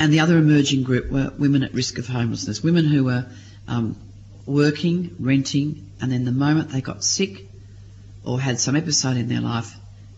[0.00, 3.26] And the other emerging group were women at risk of homelessness, women who were
[3.66, 3.96] um,
[4.46, 7.48] working, renting, and then the moment they got sick
[8.24, 9.74] or had some episode in their life,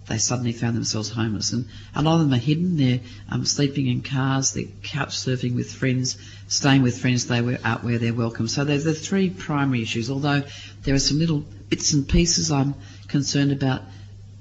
[0.07, 1.53] they suddenly found themselves homeless.
[1.53, 2.77] And a lot of them are hidden.
[2.77, 7.59] They're um, sleeping in cars, they're couch surfing with friends, staying with friends they were
[7.65, 8.49] out where they're welcome.
[8.49, 10.43] So there's the three primary issues, although
[10.83, 12.75] there are some little bits and pieces I'm
[13.09, 13.83] concerned about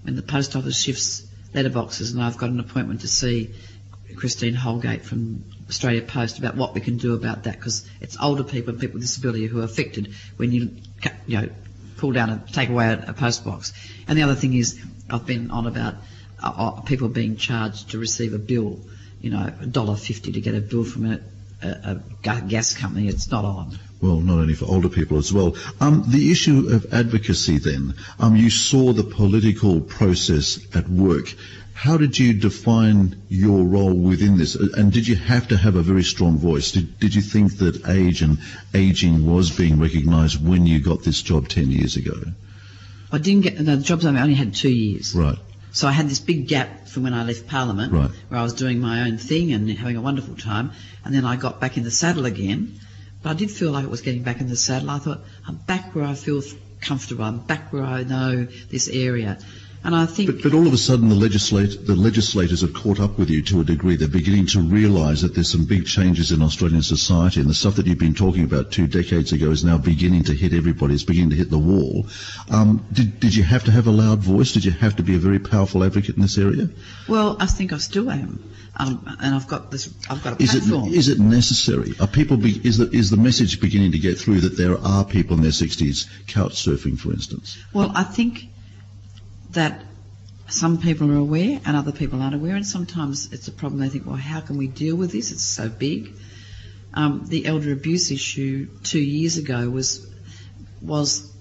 [0.03, 3.53] when the post office shifts letterboxes and I've got an appointment to see
[4.15, 8.43] Christine Holgate from Australia Post about what we can do about that because it's older
[8.43, 10.75] people and people with disability who are affected when you,
[11.27, 11.49] you know,
[11.97, 13.73] pull down and take away a, a post box.
[14.07, 15.95] And the other thing is I've been on about
[16.41, 18.79] uh, uh, people being charged to receive a bill,
[19.21, 21.19] you know, a dollar fifty to get a bill from a,
[21.61, 23.07] a, a gas company.
[23.07, 23.77] It's not on.
[24.01, 25.55] Well, not only for older people as well.
[25.81, 31.33] Um, the issue of advocacy then, um, you saw the political process at work.
[31.73, 34.55] How did you define your role within this?
[34.55, 36.71] Uh, And did you have to have a very strong voice?
[36.71, 38.37] Did, did you think that age and
[38.73, 42.15] aging was being recognised when you got this job 10 years ago?
[43.11, 44.05] I didn't get no, the jobs.
[44.05, 45.13] I only had two years.
[45.15, 45.37] Right.
[45.71, 48.11] So I had this big gap from when I left Parliament, Right.
[48.27, 50.71] where I was doing my own thing and having a wonderful time,
[51.05, 52.79] and then I got back in the saddle again.
[53.21, 54.89] But I did feel like it was getting back in the saddle.
[54.89, 56.41] I thought I'm back where I feel
[56.81, 57.25] comfortable.
[57.25, 59.37] I'm back where I know this area,
[59.81, 62.99] And I think But, but all of a sudden, the, legislate, the legislators have caught
[62.99, 63.95] up with you to a degree.
[63.95, 67.75] They're beginning to realise that there's some big changes in Australian society, and the stuff
[67.75, 70.95] that you've been talking about two decades ago is now beginning to hit everybody.
[70.95, 72.07] It's beginning to hit the wall.
[72.51, 74.51] Um, did, did you have to have a loud voice?
[74.51, 76.67] Did you have to be a very powerful advocate in this area?
[77.07, 78.43] Well, I think I still am,
[78.75, 79.93] um, and I've got this.
[80.09, 80.93] I've got a Is it, platform.
[80.93, 81.93] is it necessary?
[82.01, 85.05] Are people be, is, the, is the message beginning to get through that there are
[85.05, 87.57] people in their 60s couch surfing, for instance?
[87.73, 88.49] well, I think
[89.51, 89.83] that
[90.47, 93.81] some people are aware and other people aren't aware, and sometimes it's a problem.
[93.81, 95.31] They think, well, how can we deal with this?
[95.31, 96.13] It's so big.
[96.93, 100.07] Um, the elder abuse issue two years ago was
[100.81, 101.31] was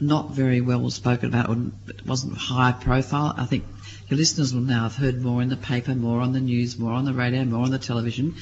[0.00, 3.34] not very well spoken about, or it wasn't high profile.
[3.36, 3.64] I think
[4.08, 6.92] your listeners will now have heard more in the paper, more on the news, more
[6.92, 8.36] on the radio, more on the television,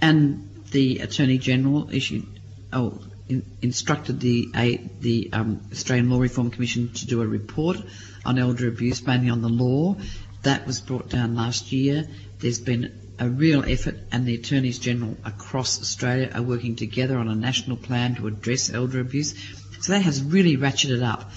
[0.00, 2.26] and the Attorney General issued,
[2.72, 7.78] oh, in, instructed the a, the um, Australian Law Reform Commission to do a report
[8.24, 9.96] on elder abuse, mainly on the law.
[10.42, 12.06] That was brought down last year.
[12.38, 17.28] There's been a real effort, and the Attorneys General across Australia are working together on
[17.28, 19.34] a national plan to address elder abuse.
[19.80, 21.30] So that has really ratcheted up.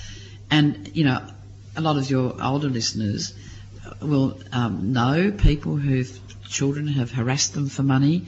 [0.50, 1.26] And, you know,
[1.76, 3.34] a lot of your older listeners
[4.02, 8.26] will um, know people whose children have harassed them for money,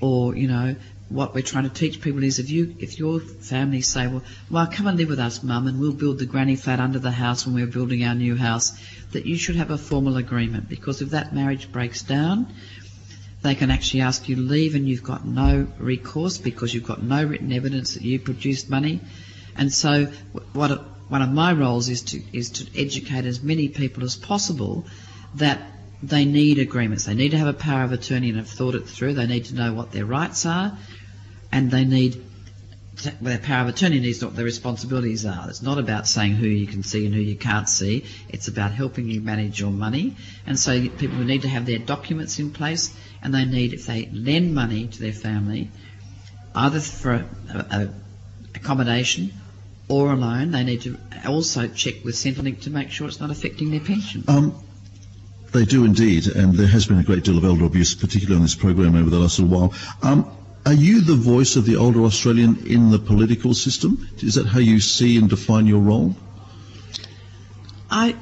[0.00, 0.76] or, you know,
[1.10, 4.68] what we're trying to teach people is if you, if your family say, well, well,
[4.68, 7.44] come and live with us, mum, and we'll build the granny flat under the house
[7.44, 11.10] when we're building our new house, that you should have a formal agreement because if
[11.10, 12.54] that marriage breaks down,
[13.42, 17.02] they can actually ask you to leave and you've got no recourse because you've got
[17.02, 19.00] no written evidence that you produced money.
[19.56, 20.06] And so,
[20.52, 20.70] what
[21.08, 24.86] one of my roles is to is to educate as many people as possible
[25.34, 25.60] that
[26.02, 27.04] they need agreements.
[27.04, 29.14] They need to have a power of attorney and have thought it through.
[29.14, 30.78] They need to know what their rights are,
[31.52, 32.22] and they need
[33.20, 35.48] their power of attorney needs what their responsibilities are.
[35.48, 38.04] It's not about saying who you can see and who you can't see.
[38.28, 40.16] It's about helping you manage your money.
[40.46, 44.06] And so people need to have their documents in place, and they need, if they
[44.12, 45.70] lend money to their family,
[46.54, 47.88] either for a, a
[48.54, 49.32] accommodation
[49.88, 53.30] or a loan, they need to also check with Centrelink to make sure it's not
[53.30, 54.24] affecting their pension.
[54.28, 54.54] Um,
[55.52, 58.42] they do indeed, and there has been a great deal of elder abuse, particularly on
[58.42, 59.74] this program over the last little while.
[60.02, 60.30] Um,
[60.66, 64.08] are you the voice of the older Australian in the political system?
[64.18, 66.14] Is that how you see and define your role?
[67.90, 68.14] I,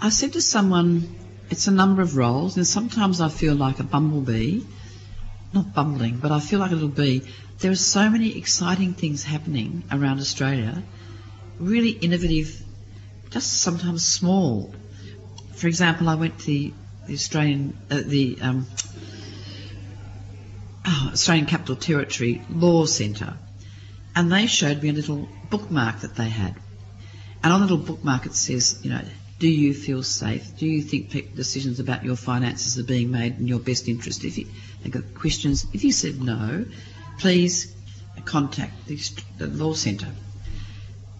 [0.00, 1.14] I said to someone,
[1.50, 4.62] it's a number of roles, and sometimes I feel like a bumblebee,
[5.52, 7.22] not bumbling, but I feel like a little bee.
[7.58, 10.82] There are so many exciting things happening around Australia,
[11.58, 12.60] really innovative,
[13.30, 14.74] just sometimes small.
[15.54, 16.72] For example, I went to the,
[17.06, 18.66] the Australian, uh, the um,
[20.86, 23.34] Uh, Australian Capital Territory Law Centre,
[24.14, 26.54] and they showed me a little bookmark that they had.
[27.42, 29.00] And on the little bookmark it says, you know,
[29.38, 30.56] do you feel safe?
[30.58, 34.24] Do you think decisions about your finances are being made in your best interest?
[34.24, 34.46] If you,
[34.82, 35.66] they've got questions.
[35.72, 36.66] If you said no,
[37.18, 37.74] please
[38.24, 38.96] contact the,
[39.38, 40.12] the law centre.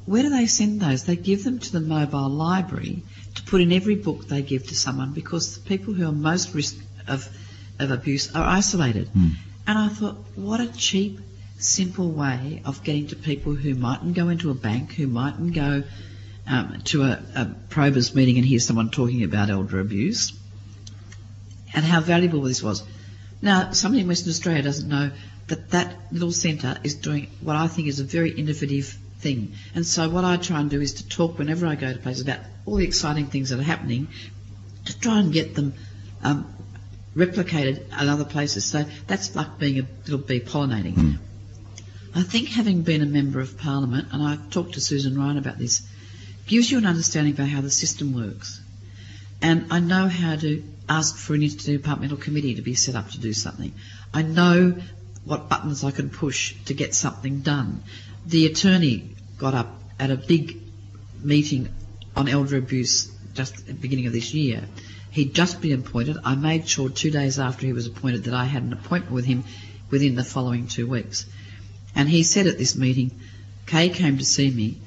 [0.06, 1.04] Where do they send those?
[1.04, 3.02] They give them to the mobile library
[3.36, 6.54] to put in every book they give to someone because the people who are most
[6.54, 6.76] risk
[7.08, 7.26] of,
[7.78, 9.08] of abuse are isolated.
[9.08, 9.30] Hmm.
[9.66, 11.20] And I thought, what a cheap,
[11.58, 15.84] simple way of getting to people who mightn't go into a bank, who mightn't go
[16.46, 20.32] um, to a, a Probus meeting and hear someone talking about elder abuse,
[21.72, 22.82] and how valuable this was.
[23.40, 25.10] Now, somebody in Western Australia doesn't know
[25.48, 29.54] that that little centre is doing what I think is a very innovative thing.
[29.74, 32.22] And so what I try and do is to talk whenever I go to places
[32.22, 34.08] about all the exciting things that are happening,
[34.86, 35.74] to try and get them
[36.22, 36.54] um,
[37.14, 38.64] replicated in other places.
[38.64, 40.94] So that's like being a little bee pollinating.
[40.94, 41.12] Hmm.
[42.14, 45.58] I think having been a member of Parliament, and I've talked to Susan Ryan about
[45.58, 45.82] this,
[46.46, 48.60] gives you an understanding about how the system works.
[49.42, 53.20] And I know how to ask for an interdepartmental committee to be set up to
[53.20, 53.72] do something.
[54.12, 54.76] I know
[55.24, 57.82] what buttons I can push to get something done.
[58.26, 60.58] The attorney got up at a big
[61.22, 61.68] meeting
[62.14, 64.64] on elder abuse just at the beginning of this year.
[65.14, 66.16] He'd just been appointed.
[66.24, 69.24] I made sure two days after he was appointed that I had an appointment with
[69.24, 69.44] him
[69.88, 71.24] within the following two weeks.
[71.94, 73.12] And he said at this meeting,
[73.64, 74.78] Kay came to see me,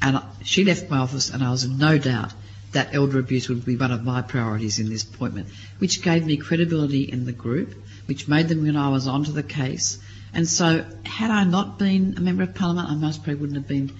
[0.00, 2.32] and she left my office, and I was in no doubt
[2.72, 6.38] that elder abuse would be one of my priorities in this appointment, which gave me
[6.38, 7.74] credibility in the group,
[8.06, 9.98] which made them when I was onto the case.
[10.32, 13.68] And so, had I not been a member of parliament, I most probably wouldn't have
[13.68, 13.92] been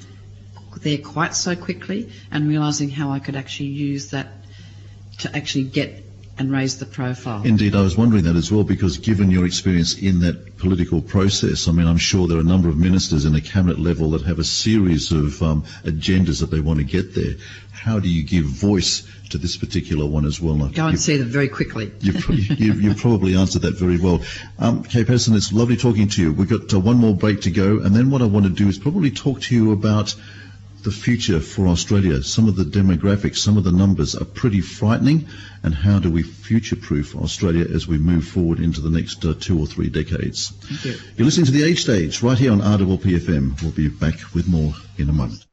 [0.80, 4.43] there quite so quickly, and realising how I could actually use that
[5.18, 6.04] to actually get
[6.38, 7.42] and raise the profile.
[7.44, 11.68] Indeed, I was wondering that as well because given your experience in that political process,
[11.68, 14.22] I mean, I'm sure there are a number of ministers in a cabinet level that
[14.22, 17.34] have a series of um, agendas that they want to get there.
[17.72, 20.56] How do you give voice to this particular one as well?
[20.68, 21.92] Go and see them very quickly.
[22.00, 22.14] you,
[22.56, 24.22] you, you probably answered that very well.
[24.58, 26.32] Um, Kay Patterson, it's lovely talking to you.
[26.32, 28.68] We've got uh, one more break to go, and then what I want to do
[28.68, 30.14] is probably talk to you about
[30.84, 32.22] the future for Australia.
[32.22, 35.26] Some of the demographics, some of the numbers are pretty frightening,
[35.62, 39.58] and how do we future-proof Australia as we move forward into the next uh, two
[39.58, 40.52] or three decades?
[40.84, 40.94] You.
[41.16, 43.62] You're listening to The Age Stage right here on RPPFM.
[43.62, 45.44] We'll be back with more in a moment.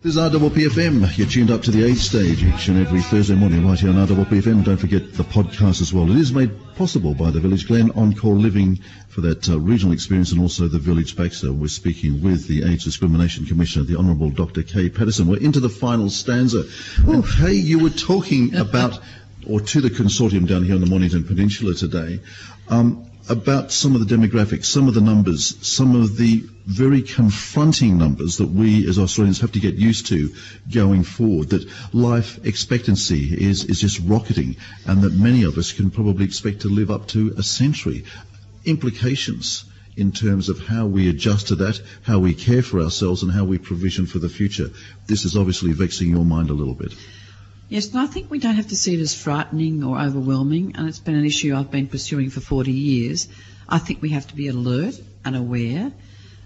[0.00, 1.18] This is RPPFM.
[1.18, 3.96] You're tuned up to the age stage each and every Thursday morning right here on
[3.96, 4.62] RPPFM.
[4.62, 6.08] Don't forget the podcast as well.
[6.08, 8.78] It is made possible by the Village Glen On-Call Living
[9.08, 11.52] for that uh, regional experience and also the Village Baxter.
[11.52, 14.62] We're speaking with the Age Discrimination Commissioner, the Honourable Dr.
[14.62, 15.26] Kay Patterson.
[15.26, 16.62] We're into the final stanza.
[16.98, 19.00] And Kay, you were talking about,
[19.48, 22.20] or to the consortium down here on the Mornington Peninsula today,
[22.68, 27.98] um, about some of the demographics, some of the numbers, some of the very confronting
[27.98, 30.32] numbers that we as Australians have to get used to
[30.72, 34.56] going forward, that life expectancy is, is just rocketing
[34.86, 38.04] and that many of us can probably expect to live up to a century.
[38.64, 39.64] Implications
[39.96, 43.44] in terms of how we adjust to that, how we care for ourselves and how
[43.44, 44.70] we provision for the future.
[45.06, 46.94] This is obviously vexing your mind a little bit.
[47.68, 50.88] Yes, and I think we don't have to see it as frightening or overwhelming, and
[50.88, 53.28] it's been an issue I've been pursuing for 40 years.
[53.68, 55.92] I think we have to be alert and aware.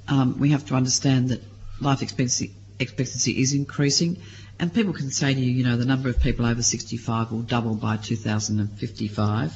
[0.08, 1.40] Um, we have to understand that
[1.80, 4.20] life expectancy, expectancy is increasing,
[4.58, 7.42] and people can say to you, you know, the number of people over 65 will
[7.42, 9.54] double by 2055,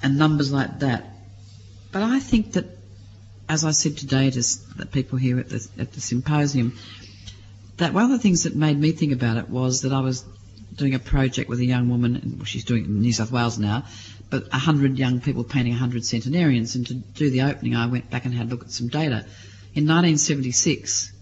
[0.00, 1.06] and numbers like that.
[1.90, 2.66] But I think that,
[3.48, 4.42] as I said today to
[4.76, 6.78] the people here at the, at the symposium,
[7.78, 10.24] that one of the things that made me think about it was that I was
[10.78, 13.58] doing a project with a young woman, and she's doing it in New South Wales
[13.58, 13.84] now,
[14.30, 16.74] but 100 young people painting 100 centenarians.
[16.76, 19.26] And to do the opening, I went back and had a look at some data.
[19.74, 21.12] In 1976,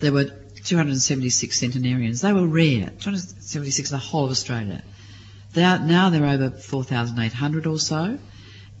[0.00, 0.24] there were
[0.64, 2.20] 276 centenarians.
[2.20, 4.82] They were rare, 276 in the whole of Australia.
[5.56, 8.18] Are, now they're over 4,800 or so.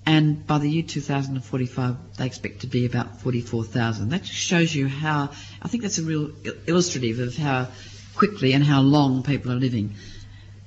[0.04, 4.08] And by the year 2045, they expect to be about 44,000.
[4.08, 5.30] That just shows you how,
[5.60, 6.32] I think that's a real
[6.66, 7.68] illustrative of how
[8.14, 9.94] quickly and how long people are living.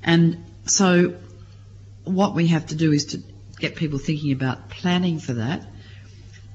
[0.04, 1.16] And so,
[2.04, 3.24] what we have to do is to
[3.60, 5.66] get people thinking about planning for that,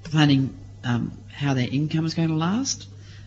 [0.05, 2.87] planning um, how their income is going to last,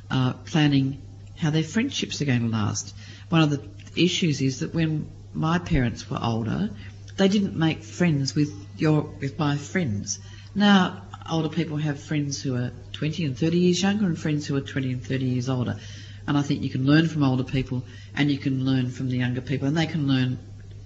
[0.09, 1.01] uh, planning
[1.38, 2.93] how their friendships are going to last.
[3.30, 3.61] One of the
[3.95, 6.70] issues is that when my parents were older,
[7.18, 10.20] they didn't make friends with your with my friends.
[10.55, 14.55] Now, older people have friends who are 20 and 30 years younger and friends who
[14.55, 15.80] are 20 and 30 years older.
[16.28, 17.84] And I think you can learn from older people
[18.16, 20.40] and you can learn from the younger people and they can learn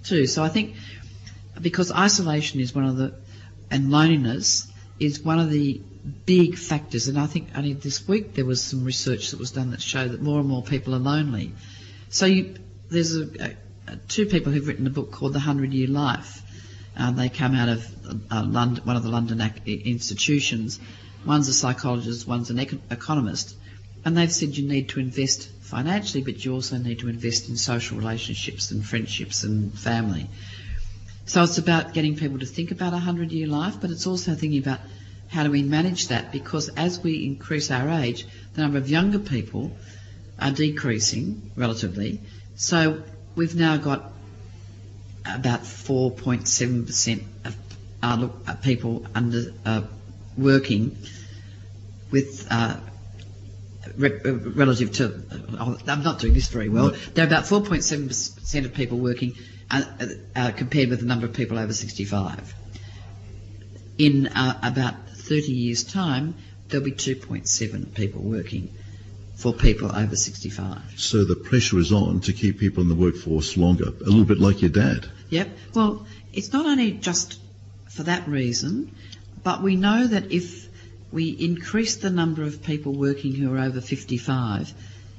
[0.04, 0.26] too.
[0.26, 0.74] So I think
[1.60, 3.14] because isolation is one of the,
[3.70, 5.80] and loneliness is one of the
[6.26, 7.08] big factors.
[7.08, 10.12] And I think only this week there was some research that was done that showed
[10.12, 11.52] that more and more people are lonely.
[12.10, 12.56] So you,
[12.88, 16.42] there's a, a, two people who've written a book called The Hundred Year Life.
[16.96, 17.86] Uh, they come out of
[18.30, 20.80] uh, London, one of the London ac- institutions.
[21.24, 23.56] One's a psychologist, one's an econ- economist,
[24.04, 27.56] and they've said you need to invest financially, but you also need to invest in
[27.56, 30.28] social relationships and friendships and family.
[31.26, 34.34] So it's about getting people to think about a hundred year life, but it's also
[34.34, 34.80] thinking about
[35.28, 39.18] how do we manage that because as we increase our age, the number of younger
[39.18, 39.72] people
[40.38, 42.20] are decreasing relatively.
[42.56, 43.02] So
[43.36, 44.04] we've now got
[45.26, 47.56] about 4.7% of
[48.02, 49.82] uh, people under uh,
[50.36, 50.96] working
[52.10, 52.76] with uh,
[53.96, 55.22] relative to.
[55.58, 56.90] Uh, I'm not doing this very well.
[57.14, 59.34] There are about 4.7% of people working
[59.70, 59.82] uh,
[60.34, 62.54] uh, compared with the number of people over 65.
[63.98, 66.34] In uh, about 30 years' time,
[66.68, 68.72] there'll be 2.7 people working
[69.36, 70.82] for people over 65.
[70.96, 74.38] So the pressure is on to keep people in the workforce longer, a little bit
[74.38, 75.06] like your dad.
[75.30, 75.48] Yep.
[75.74, 77.38] Well, it's not only just
[77.90, 78.94] for that reason,
[79.42, 80.67] but we know that if
[81.12, 84.72] we increase the number of people working who are over 55,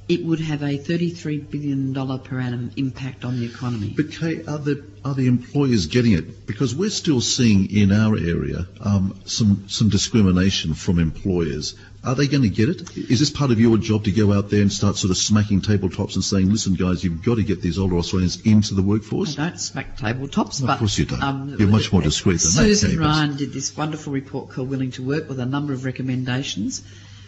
[0.08, 3.94] it would have a $33 billion per annum impact on the economy.
[3.96, 6.46] But Kay, are the are the employers getting it?
[6.46, 11.74] Because we're still seeing in our area um, some some discrimination from employers.
[12.02, 12.96] Are they going to get it?
[12.96, 15.60] Is this part of your job to go out there and start sort of smacking
[15.60, 19.38] tabletops and saying, "Listen, guys, you've got to get these older Australians into the workforce"?
[19.38, 21.22] I don't smack tabletops, Of but course you don't.
[21.22, 24.92] um, You're much more discreet than that, Susan Ryan did this wonderful report called "Willing
[24.92, 26.82] to Work" with a number of recommendations.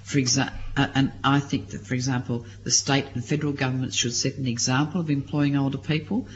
[0.05, 4.15] For exa- uh, and I think that, for example, the state and federal governments should
[4.15, 6.27] set an example of employing older people.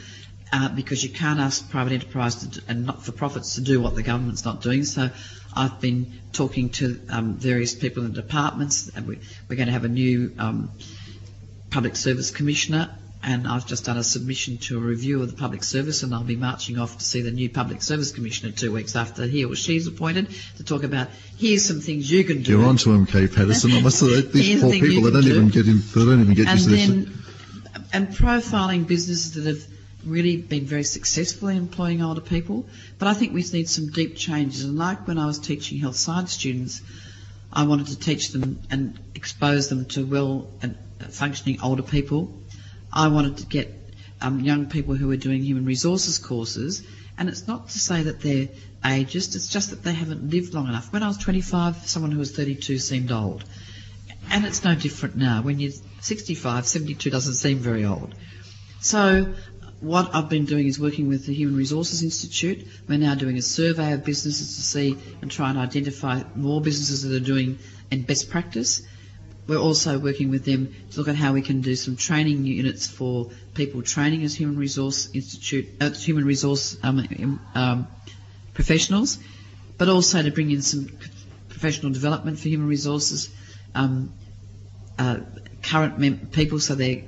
[0.53, 4.45] uh, because you can't ask private enterprise to and not-for-profits to do what the government's
[4.45, 4.85] not doing.
[4.85, 5.09] So
[5.57, 8.89] I've been talking to um, various people in the departments.
[8.95, 10.71] And we, we're going to have a new um,
[11.71, 12.89] public service commissioner,
[13.23, 16.23] and I've just done a submission to a review of the public service, and I'll
[16.23, 19.55] be marching off to see the new public service commissioner two weeks after he or
[19.55, 20.27] she's appointed
[20.57, 22.51] to talk about here's some things you can do.
[22.51, 23.71] You're on to him, Kay Patterson.
[23.71, 25.35] I must say, these poor people they don't do.
[25.35, 26.87] even get in, they don't even get and used to this.
[26.87, 27.13] then
[27.93, 32.67] and profiling businesses that have really been very successful in employing older people.
[32.99, 34.63] But I think we need some deep changes.
[34.63, 36.81] And like when I was teaching health science students,
[37.51, 40.49] I wanted to teach them and expose them to well
[41.09, 42.33] functioning older people.
[42.91, 43.73] I wanted to get
[44.21, 46.83] um, young people who are doing human resources courses.
[47.17, 48.49] And it's not to say that they're
[48.83, 50.93] ageist, it's just that they haven't lived long enough.
[50.93, 53.43] When I was 25, someone who was 32 seemed old.
[54.29, 55.41] And it's no different now.
[55.41, 55.71] When you're
[56.01, 58.13] 65, 72 doesn't seem very old.
[58.81, 59.33] So
[59.79, 62.67] what I've been doing is working with the Human Resources Institute.
[62.87, 67.03] We're now doing a survey of businesses to see and try and identify more businesses
[67.03, 67.59] that are doing
[67.91, 68.81] and best practice.
[69.47, 72.87] We're also working with them to look at how we can do some training units
[72.87, 77.87] for people training as Human Resource Institute, uh, Human Resource um, um, um,
[78.53, 79.19] professionals,
[79.77, 80.89] but also to bring in some
[81.49, 83.29] professional development for human resources
[83.73, 84.13] um,
[84.99, 85.17] uh,
[85.63, 87.03] current people, so they're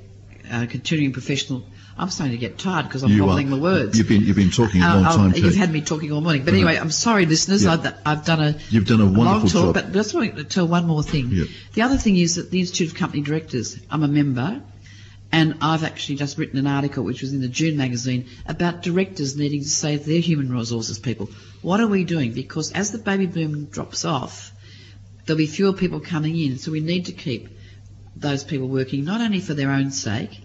[0.51, 1.63] uh, continuing professional.
[1.99, 3.97] I'm starting to get tired because I'm You wobbling the words.
[3.97, 6.21] You've been, you've been talking a Uh, long I'll- time, you've had me talking all
[6.21, 6.43] morning.
[6.45, 7.63] But anyway, I'm sorry, listeners.
[7.65, 7.73] Yeah.
[7.73, 9.85] I've, I've done a You've done a long wonderful talk, job.
[9.85, 11.29] but just want to tell one more thing.
[11.31, 11.43] Yeah.
[11.73, 14.61] The other thing is that the Institute of Company Directors, I'm a member,
[15.31, 19.35] and I've actually just written an article which was in the June magazine about directors
[19.35, 21.29] needing to save their human resources people.
[21.61, 22.31] What are we doing?
[22.33, 24.51] Because as the baby boom drops off,
[25.25, 27.49] there'll be fewer people coming in, so we need to keep
[28.15, 30.41] those people working not only for their own sake,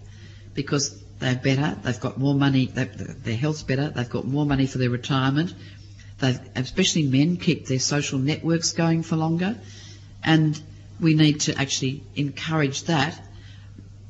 [0.53, 4.77] because they're better, they've got more money, their health's better, they've got more money for
[4.77, 5.53] their retirement,
[6.19, 9.57] they especially men keep their social networks going for longer,
[10.23, 10.61] and
[10.99, 13.19] we need to actually encourage that.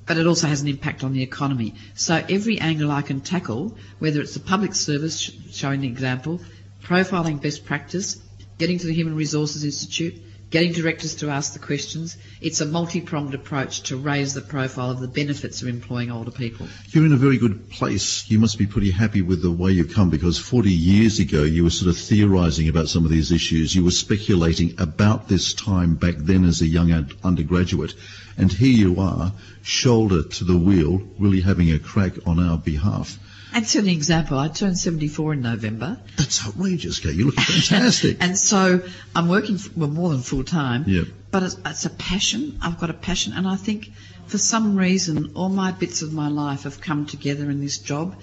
[0.05, 1.73] But it also has an impact on the economy.
[1.95, 6.41] So every angle I can tackle, whether it's the public service sh- showing the example,
[6.83, 8.21] profiling best practice,
[8.59, 13.33] getting to the Human Resources Institute, getting directors to ask the questions, it's a multi-pronged
[13.33, 16.67] approach to raise the profile of the benefits of employing older people.
[16.89, 18.29] You're in a very good place.
[18.29, 21.63] You must be pretty happy with the way you've come because 40 years ago you
[21.63, 23.75] were sort of theorising about some of these issues.
[23.75, 27.93] You were speculating about this time back then as a young un- undergraduate.
[28.37, 33.17] And here you are, shoulder to the wheel, really having a crack on our behalf.
[33.55, 35.97] And so an example, I turned 74 in November.
[36.17, 37.15] That's outrageous, Kate.
[37.15, 38.17] You look fantastic.
[38.21, 38.81] and so
[39.15, 40.83] I'm working f- well, more than full time.
[40.87, 41.03] Yeah.
[41.31, 42.59] But it's, it's a passion.
[42.61, 43.93] I've got a passion, and I think
[44.27, 48.19] for some reason all my bits of my life have come together in this job,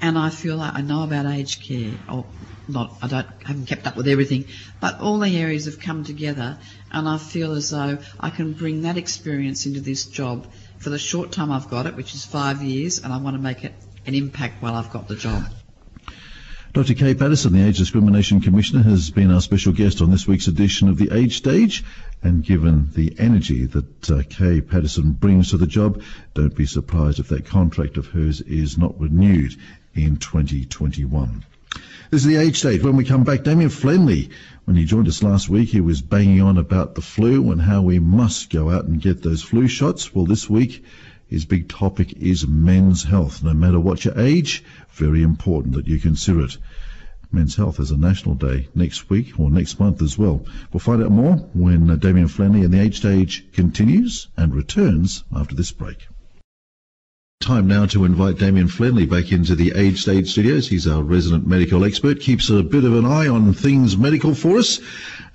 [0.00, 1.92] and I feel like I know about aged care.
[2.10, 2.26] Or
[2.66, 4.46] not, I don't haven't kept up with everything,
[4.80, 6.58] but all the areas have come together,
[6.90, 10.48] and I feel as though I can bring that experience into this job
[10.78, 13.40] for the short time I've got it, which is five years, and I want to
[13.40, 13.72] make it
[14.06, 15.44] an impact while I've got the job.
[16.74, 16.94] Dr.
[16.94, 20.88] Kay Patterson, the Age Discrimination Commissioner, has been our special guest on this week's edition
[20.88, 21.84] of the Age Stage.
[22.20, 26.02] And given the energy that uh, Kay Patterson brings to the job,
[26.34, 29.54] don't be surprised if that contract of hers is not renewed
[29.94, 31.44] in 2021.
[32.10, 32.82] This is the Age Stage.
[32.82, 34.30] When we come back, Damien Flenley,
[34.64, 37.82] when he joined us last week, he was banging on about the flu and how
[37.82, 40.12] we must go out and get those flu shots.
[40.12, 40.84] Well, this week,
[41.34, 43.42] his big topic is men's health.
[43.42, 44.62] No matter what your age,
[44.92, 46.56] very important that you consider it.
[47.32, 50.46] Men's Health is a national day next week or next month as well.
[50.72, 55.24] We'll find out more when uh, Damien Flanley and the Age Stage continues and returns
[55.34, 56.06] after this break.
[57.44, 60.66] Time now to invite Damien Flenley back into the Age Stage studios.
[60.66, 64.56] He's our resident medical expert, keeps a bit of an eye on things medical for
[64.56, 64.80] us.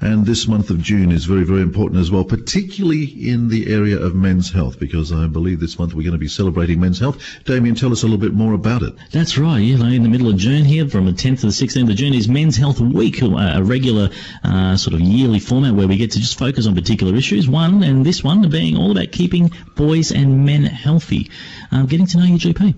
[0.01, 3.99] And this month of June is very, very important as well, particularly in the area
[3.99, 7.21] of men's health, because I believe this month we're going to be celebrating men's health.
[7.43, 8.93] Damien, tell us a little bit more about it.
[9.11, 9.59] That's right.
[9.59, 11.95] You know, in the middle of June here, from the 10th to the 16th of
[11.97, 14.09] June, is Men's Health Week, uh, a regular
[14.45, 17.49] uh, sort of yearly format where we get to just focus on particular issues.
[17.49, 21.29] One, and this one being all about keeping boys and men healthy.
[21.71, 22.75] Um, getting to know your GP.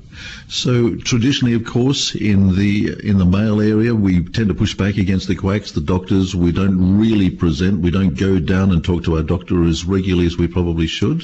[0.47, 4.97] So traditionally, of course, in the in the male area, we tend to push back
[4.97, 6.36] against the quacks, the doctors.
[6.36, 7.82] We don't really present.
[7.82, 11.24] We don't go down and talk to our doctor as regularly as we probably should.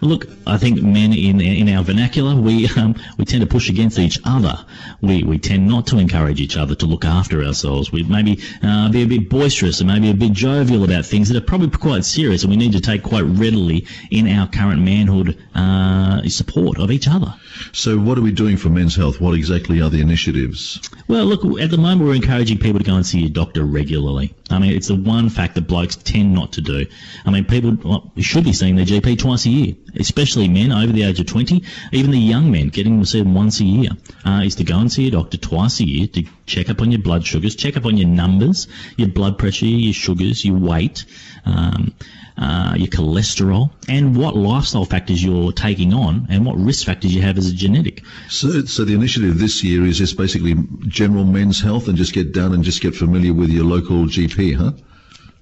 [0.00, 3.98] Look, I think men in in our vernacular, we um, we tend to push against
[3.98, 4.64] each other.
[5.00, 7.92] We we tend not to encourage each other to look after ourselves.
[7.92, 11.36] We maybe uh, be a bit boisterous and maybe a bit jovial about things that
[11.36, 15.36] are probably quite serious, and we need to take quite readily in our current manhood
[15.54, 17.34] uh, support of each other.
[17.72, 19.20] So, what are we doing for men's health?
[19.20, 20.80] What exactly are the initiatives?
[21.08, 24.34] Well, look, at the moment we're encouraging people to go and see a doctor regularly.
[24.50, 26.86] I mean, it's the one fact that blokes tend not to do.
[27.24, 29.59] I mean, people should be seeing their GP twice a year,
[29.98, 31.62] especially men over the age of 20.
[31.92, 33.90] Even the young men getting them once a year
[34.24, 36.90] uh, is to go and see your doctor twice a year to check up on
[36.90, 41.04] your blood sugars, check up on your numbers, your blood pressure, your sugars, your weight.
[41.44, 41.94] Um,
[42.40, 47.20] uh, your cholesterol, and what lifestyle factors you're taking on, and what risk factors you
[47.20, 48.02] have as a genetic.
[48.28, 50.54] So, so the initiative this year is just basically
[50.86, 54.56] general men's health, and just get down and just get familiar with your local GP,
[54.56, 54.72] huh?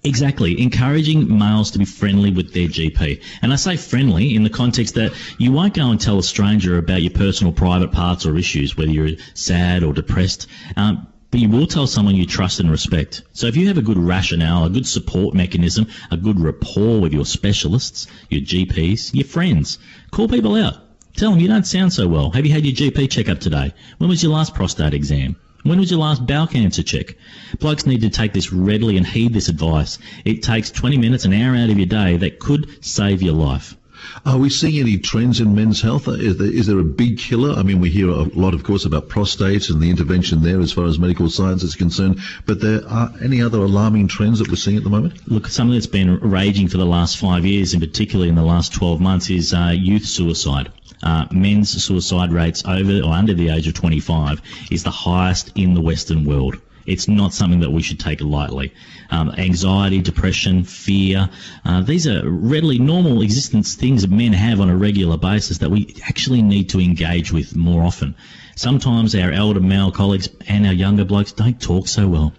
[0.04, 3.20] Exactly, encouraging males to be friendly with their GP.
[3.42, 6.78] And I say friendly in the context that you won't go and tell a stranger
[6.78, 10.46] about your personal private parts or issues, whether you're sad or depressed.
[10.76, 13.22] Um, but you will tell someone you trust and respect.
[13.32, 17.12] So if you have a good rationale, a good support mechanism, a good rapport with
[17.12, 19.78] your specialists, your GPs, your friends,
[20.10, 20.76] call people out.
[21.16, 22.30] Tell them you don't sound so well.
[22.30, 23.74] Have you had your GP checkup today?
[23.98, 25.36] When was your last prostate exam?
[25.64, 27.16] When was your last bowel cancer check?
[27.58, 29.98] Blokes need to take this readily and heed this advice.
[30.24, 33.76] It takes 20 minutes, an hour out of your day that could save your life.
[34.24, 36.06] Are we seeing any trends in men's health?
[36.06, 37.58] Is there, is there a big killer?
[37.58, 40.72] I mean, we hear a lot, of course, about prostate and the intervention there as
[40.72, 44.56] far as medical science is concerned, but there are any other alarming trends that we're
[44.56, 45.26] seeing at the moment?
[45.26, 48.72] Look, something that's been raging for the last five years, and particularly in the last
[48.72, 50.70] 12 months, is uh, youth suicide.
[51.02, 54.40] Uh, men's suicide rates over or under the age of 25
[54.70, 56.60] is the highest in the Western world.
[56.88, 58.72] It's not something that we should take lightly.
[59.10, 61.28] Um, anxiety, depression, fear,
[61.64, 65.70] uh, these are readily normal existence things that men have on a regular basis that
[65.70, 68.14] we actually need to engage with more often.
[68.56, 72.32] Sometimes our elder male colleagues and our younger blokes don't talk so well.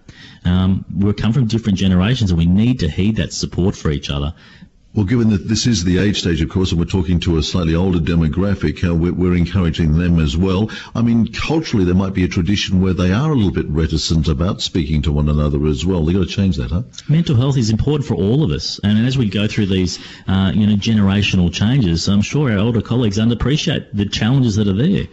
[0.44, 4.10] Um, we come from different generations and we need to heed that support for each
[4.10, 4.34] other.
[4.96, 7.44] Well, given that this is the age stage, of course, and we're talking to a
[7.44, 10.72] slightly older demographic, uh, we're, we're, encouraging them as well.
[10.96, 14.28] I mean, culturally, there might be a tradition where they are a little bit reticent
[14.28, 16.04] about speaking to one another as well.
[16.04, 16.84] They've got to change that, huh?
[17.08, 20.54] Mental health is important for all of us, and as we go through these, uh,
[20.56, 25.06] you know, generational changes, I'm sure our older colleagues underappreciate the challenges that are there.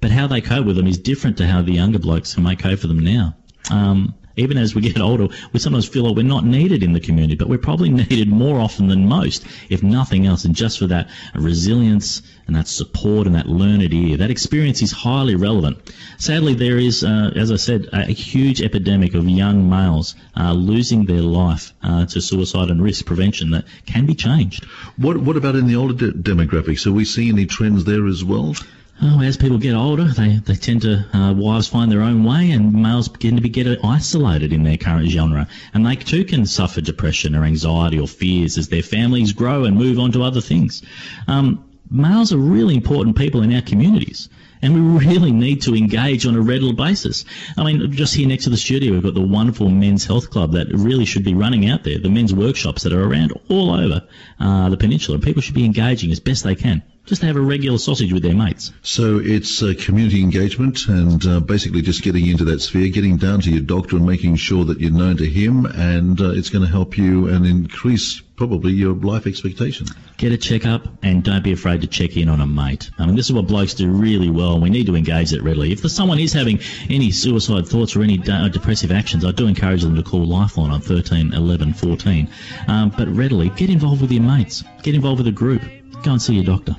[0.00, 2.78] But how they cope with them is different to how the younger blokes may cope
[2.78, 3.36] for them now.
[3.70, 7.00] Um, even as we get older, we sometimes feel like we're not needed in the
[7.00, 10.44] community, but we're probably needed more often than most, if nothing else.
[10.44, 14.92] And just for that resilience and that support and that learned ear, that experience is
[14.92, 15.78] highly relevant.
[16.18, 21.04] Sadly, there is, uh, as I said, a, huge epidemic of young males uh, losing
[21.06, 24.64] their life uh, to suicide and risk prevention that can be changed.
[24.96, 26.86] What, what about in the older de- demographics?
[26.86, 28.54] Are we seeing any trends there as well?
[29.02, 32.50] Oh, as people get older, they, they tend to, uh, wives find their own way
[32.50, 35.48] and males begin to be, get isolated in their current genre.
[35.72, 39.74] And they too can suffer depression or anxiety or fears as their families grow and
[39.74, 40.82] move on to other things.
[41.28, 44.28] Um, males are really important people in our communities.
[44.60, 47.24] And we really need to engage on a regular basis.
[47.56, 50.52] I mean, just here next to the studio, we've got the wonderful Men's Health Club
[50.52, 54.06] that really should be running out there, the men's workshops that are around all over
[54.38, 55.18] uh, the peninsula.
[55.18, 58.22] People should be engaging as best they can just to have a regular sausage with
[58.22, 58.72] their mates.
[58.82, 63.40] So it's uh, community engagement and uh, basically just getting into that sphere, getting down
[63.40, 66.64] to your doctor and making sure that you're known to him, and uh, it's going
[66.64, 69.86] to help you and increase probably your life expectation.
[70.16, 72.90] Get a checkup and don't be afraid to check in on a mate.
[72.98, 75.42] I mean, this is what blokes do really well, and we need to engage it
[75.42, 75.72] readily.
[75.72, 79.82] If someone is having any suicide thoughts or any uh, depressive actions, I do encourage
[79.82, 82.30] them to call Lifeline on 13 11 14.
[82.68, 85.62] Um, but readily, get involved with your mates, get involved with a group
[86.06, 86.76] and see your doctor.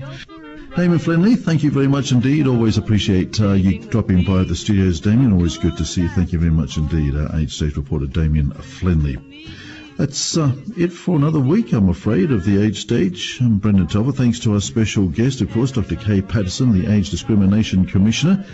[0.75, 2.47] Damien Flinley, thank you very much indeed.
[2.47, 5.33] Always appreciate uh, you dropping by the studios, Damien.
[5.33, 6.09] Always good to see you.
[6.09, 7.13] Thank you very much indeed.
[7.13, 9.17] Uh, Age Stage reporter Damien Flinley.
[9.97, 13.39] That's uh, it for another week, I'm afraid, of the Age Stage.
[13.41, 14.13] I'm Brendan Telfer.
[14.13, 15.97] Thanks to our special guest, of course, Dr.
[15.97, 18.45] Kay Patterson, the Age Discrimination Commissioner.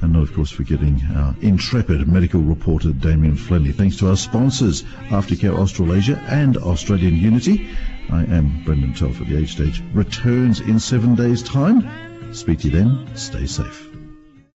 [0.00, 3.70] And not, of course, forgetting our intrepid medical reporter, Damien Flinley.
[3.70, 7.70] Thanks to our sponsors, Aftercare Australasia and Australian Unity.
[8.10, 9.24] I am Brendan Telfer.
[9.24, 11.88] The Age Stage returns in seven days' time.
[12.32, 13.16] Speak to you then.
[13.16, 13.91] Stay safe.